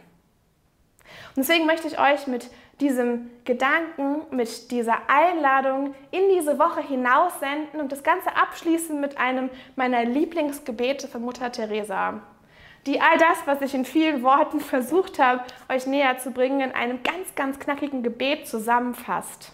Und 1.28 1.36
deswegen 1.36 1.66
möchte 1.66 1.86
ich 1.86 2.00
euch 2.00 2.26
mit 2.26 2.50
diesem 2.80 3.30
Gedanken, 3.44 4.22
mit 4.34 4.70
dieser 4.70 4.96
Einladung 5.08 5.94
in 6.10 6.30
diese 6.30 6.58
Woche 6.58 6.80
hinaussenden 6.80 7.80
und 7.80 7.92
das 7.92 8.02
Ganze 8.02 8.34
abschließen 8.34 8.98
mit 8.98 9.18
einem 9.18 9.50
meiner 9.76 10.04
Lieblingsgebete 10.04 11.06
von 11.06 11.22
Mutter 11.22 11.52
Teresa, 11.52 12.22
die 12.86 13.00
all 13.00 13.18
das, 13.18 13.46
was 13.46 13.60
ich 13.62 13.74
in 13.74 13.84
vielen 13.84 14.22
Worten 14.22 14.60
versucht 14.60 15.18
habe, 15.18 15.42
euch 15.68 15.86
näher 15.86 16.18
zu 16.18 16.30
bringen, 16.30 16.60
in 16.60 16.72
einem 16.72 17.02
ganz, 17.02 17.34
ganz 17.34 17.58
knackigen 17.58 18.02
Gebet 18.02 18.46
zusammenfasst. 18.46 19.52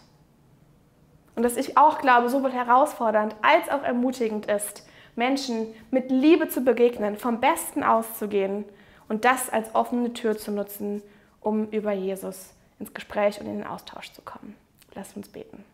Und 1.35 1.43
das 1.43 1.57
ich 1.57 1.79
auch 1.79 1.99
glaube, 1.99 2.29
sowohl 2.29 2.53
herausfordernd 2.53 3.35
als 3.41 3.71
auch 3.71 3.83
ermutigend 3.83 4.47
ist, 4.47 4.87
Menschen 5.17 5.67
mit 5.91 6.11
Liebe 6.11 6.49
zu 6.49 6.63
begegnen, 6.63 7.17
vom 7.17 7.41
Besten 7.41 7.83
auszugehen 7.83 8.65
und 9.09 9.25
das 9.25 9.51
als 9.51 9.75
offene 9.75 10.13
Tür 10.13 10.37
zu 10.37 10.51
nutzen, 10.51 11.03
um 11.41 11.69
über 11.71 11.93
Jesus 11.93 12.55
ins 12.79 12.93
Gespräch 12.95 13.41
und 13.41 13.47
in 13.47 13.59
den 13.59 13.67
Austausch 13.67 14.13
zu 14.13 14.23
kommen. 14.23 14.57
Lasst 14.95 15.17
uns 15.17 15.29
beten. 15.29 15.65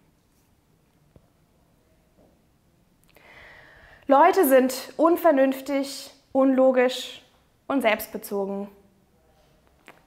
Leute 4.06 4.46
sind 4.46 4.92
unvernünftig, 4.96 6.10
unlogisch 6.32 7.22
und 7.68 7.82
selbstbezogen. 7.82 8.68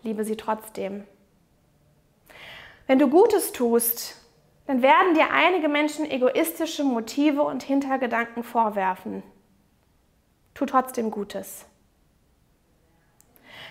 Liebe 0.04 0.26
sie 0.26 0.36
trotzdem. 0.36 1.06
Wenn 2.88 3.00
du 3.00 3.08
Gutes 3.08 3.54
tust, 3.54 4.17
dann 4.67 4.82
werden 4.82 5.13
dir 5.13 5.32
einige 5.32 5.69
Menschen 5.69 6.10
egoistische 6.10 6.84
Motive 6.84 7.43
und 7.43 7.63
Hintergedanken 7.63 8.43
vorwerfen. 8.43 9.24
Tu 10.54 10.65
trotzdem 10.65 11.12
Gutes. 11.12 11.65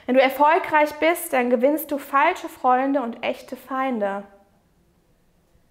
Wenn 0.07 0.15
du 0.15 0.23
erfolgreich 0.23 0.95
bist, 0.95 1.33
dann 1.33 1.51
gewinnst 1.51 1.91
du 1.91 1.99
falsche 1.99 2.49
Freunde 2.49 3.03
und 3.03 3.23
echte 3.23 3.57
Feinde. 3.57 4.25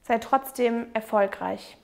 Sei 0.04 0.18
trotzdem 0.20 0.88
erfolgreich. 0.94 1.78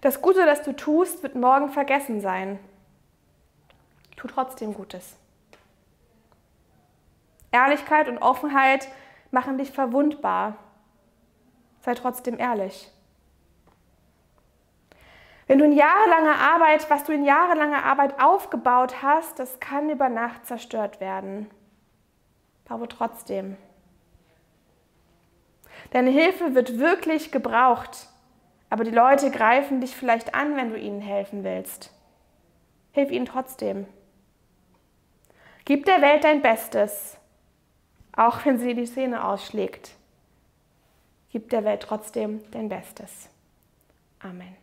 Das 0.00 0.22
Gute, 0.22 0.46
das 0.46 0.62
du 0.62 0.74
tust, 0.74 1.22
wird 1.22 1.34
morgen 1.34 1.70
vergessen 1.70 2.20
sein. 2.20 2.58
Tu 4.22 4.28
trotzdem 4.28 4.72
Gutes. 4.72 5.16
Ehrlichkeit 7.50 8.06
und 8.06 8.18
Offenheit 8.18 8.86
machen 9.32 9.58
dich 9.58 9.72
verwundbar. 9.72 10.58
Sei 11.80 11.94
trotzdem 11.94 12.38
ehrlich. 12.38 12.92
Wenn 15.48 15.58
du 15.58 15.64
in 15.64 15.72
jahrelanger 15.72 16.38
Arbeit, 16.38 16.88
was 16.88 17.02
du 17.02 17.12
in 17.12 17.24
jahrelanger 17.24 17.84
Arbeit 17.84 18.22
aufgebaut 18.22 19.02
hast, 19.02 19.40
das 19.40 19.58
kann 19.58 19.90
über 19.90 20.08
Nacht 20.08 20.46
zerstört 20.46 21.00
werden. 21.00 21.50
Baue 22.64 22.86
trotzdem. 22.86 23.56
Deine 25.90 26.10
Hilfe 26.10 26.54
wird 26.54 26.78
wirklich 26.78 27.32
gebraucht, 27.32 28.06
aber 28.70 28.84
die 28.84 28.92
Leute 28.92 29.32
greifen 29.32 29.80
dich 29.80 29.96
vielleicht 29.96 30.36
an, 30.36 30.54
wenn 30.54 30.70
du 30.70 30.78
ihnen 30.78 31.00
helfen 31.00 31.42
willst. 31.42 31.92
Hilf 32.92 33.10
ihnen 33.10 33.26
trotzdem. 33.26 33.88
Gib 35.72 35.86
der 35.86 36.02
Welt 36.02 36.22
dein 36.22 36.42
Bestes, 36.42 37.16
auch 38.14 38.44
wenn 38.44 38.58
sie 38.58 38.74
die 38.74 38.84
Szene 38.84 39.24
ausschlägt. 39.24 39.92
Gib 41.30 41.48
der 41.48 41.64
Welt 41.64 41.80
trotzdem 41.80 42.42
dein 42.50 42.68
Bestes. 42.68 43.30
Amen. 44.18 44.61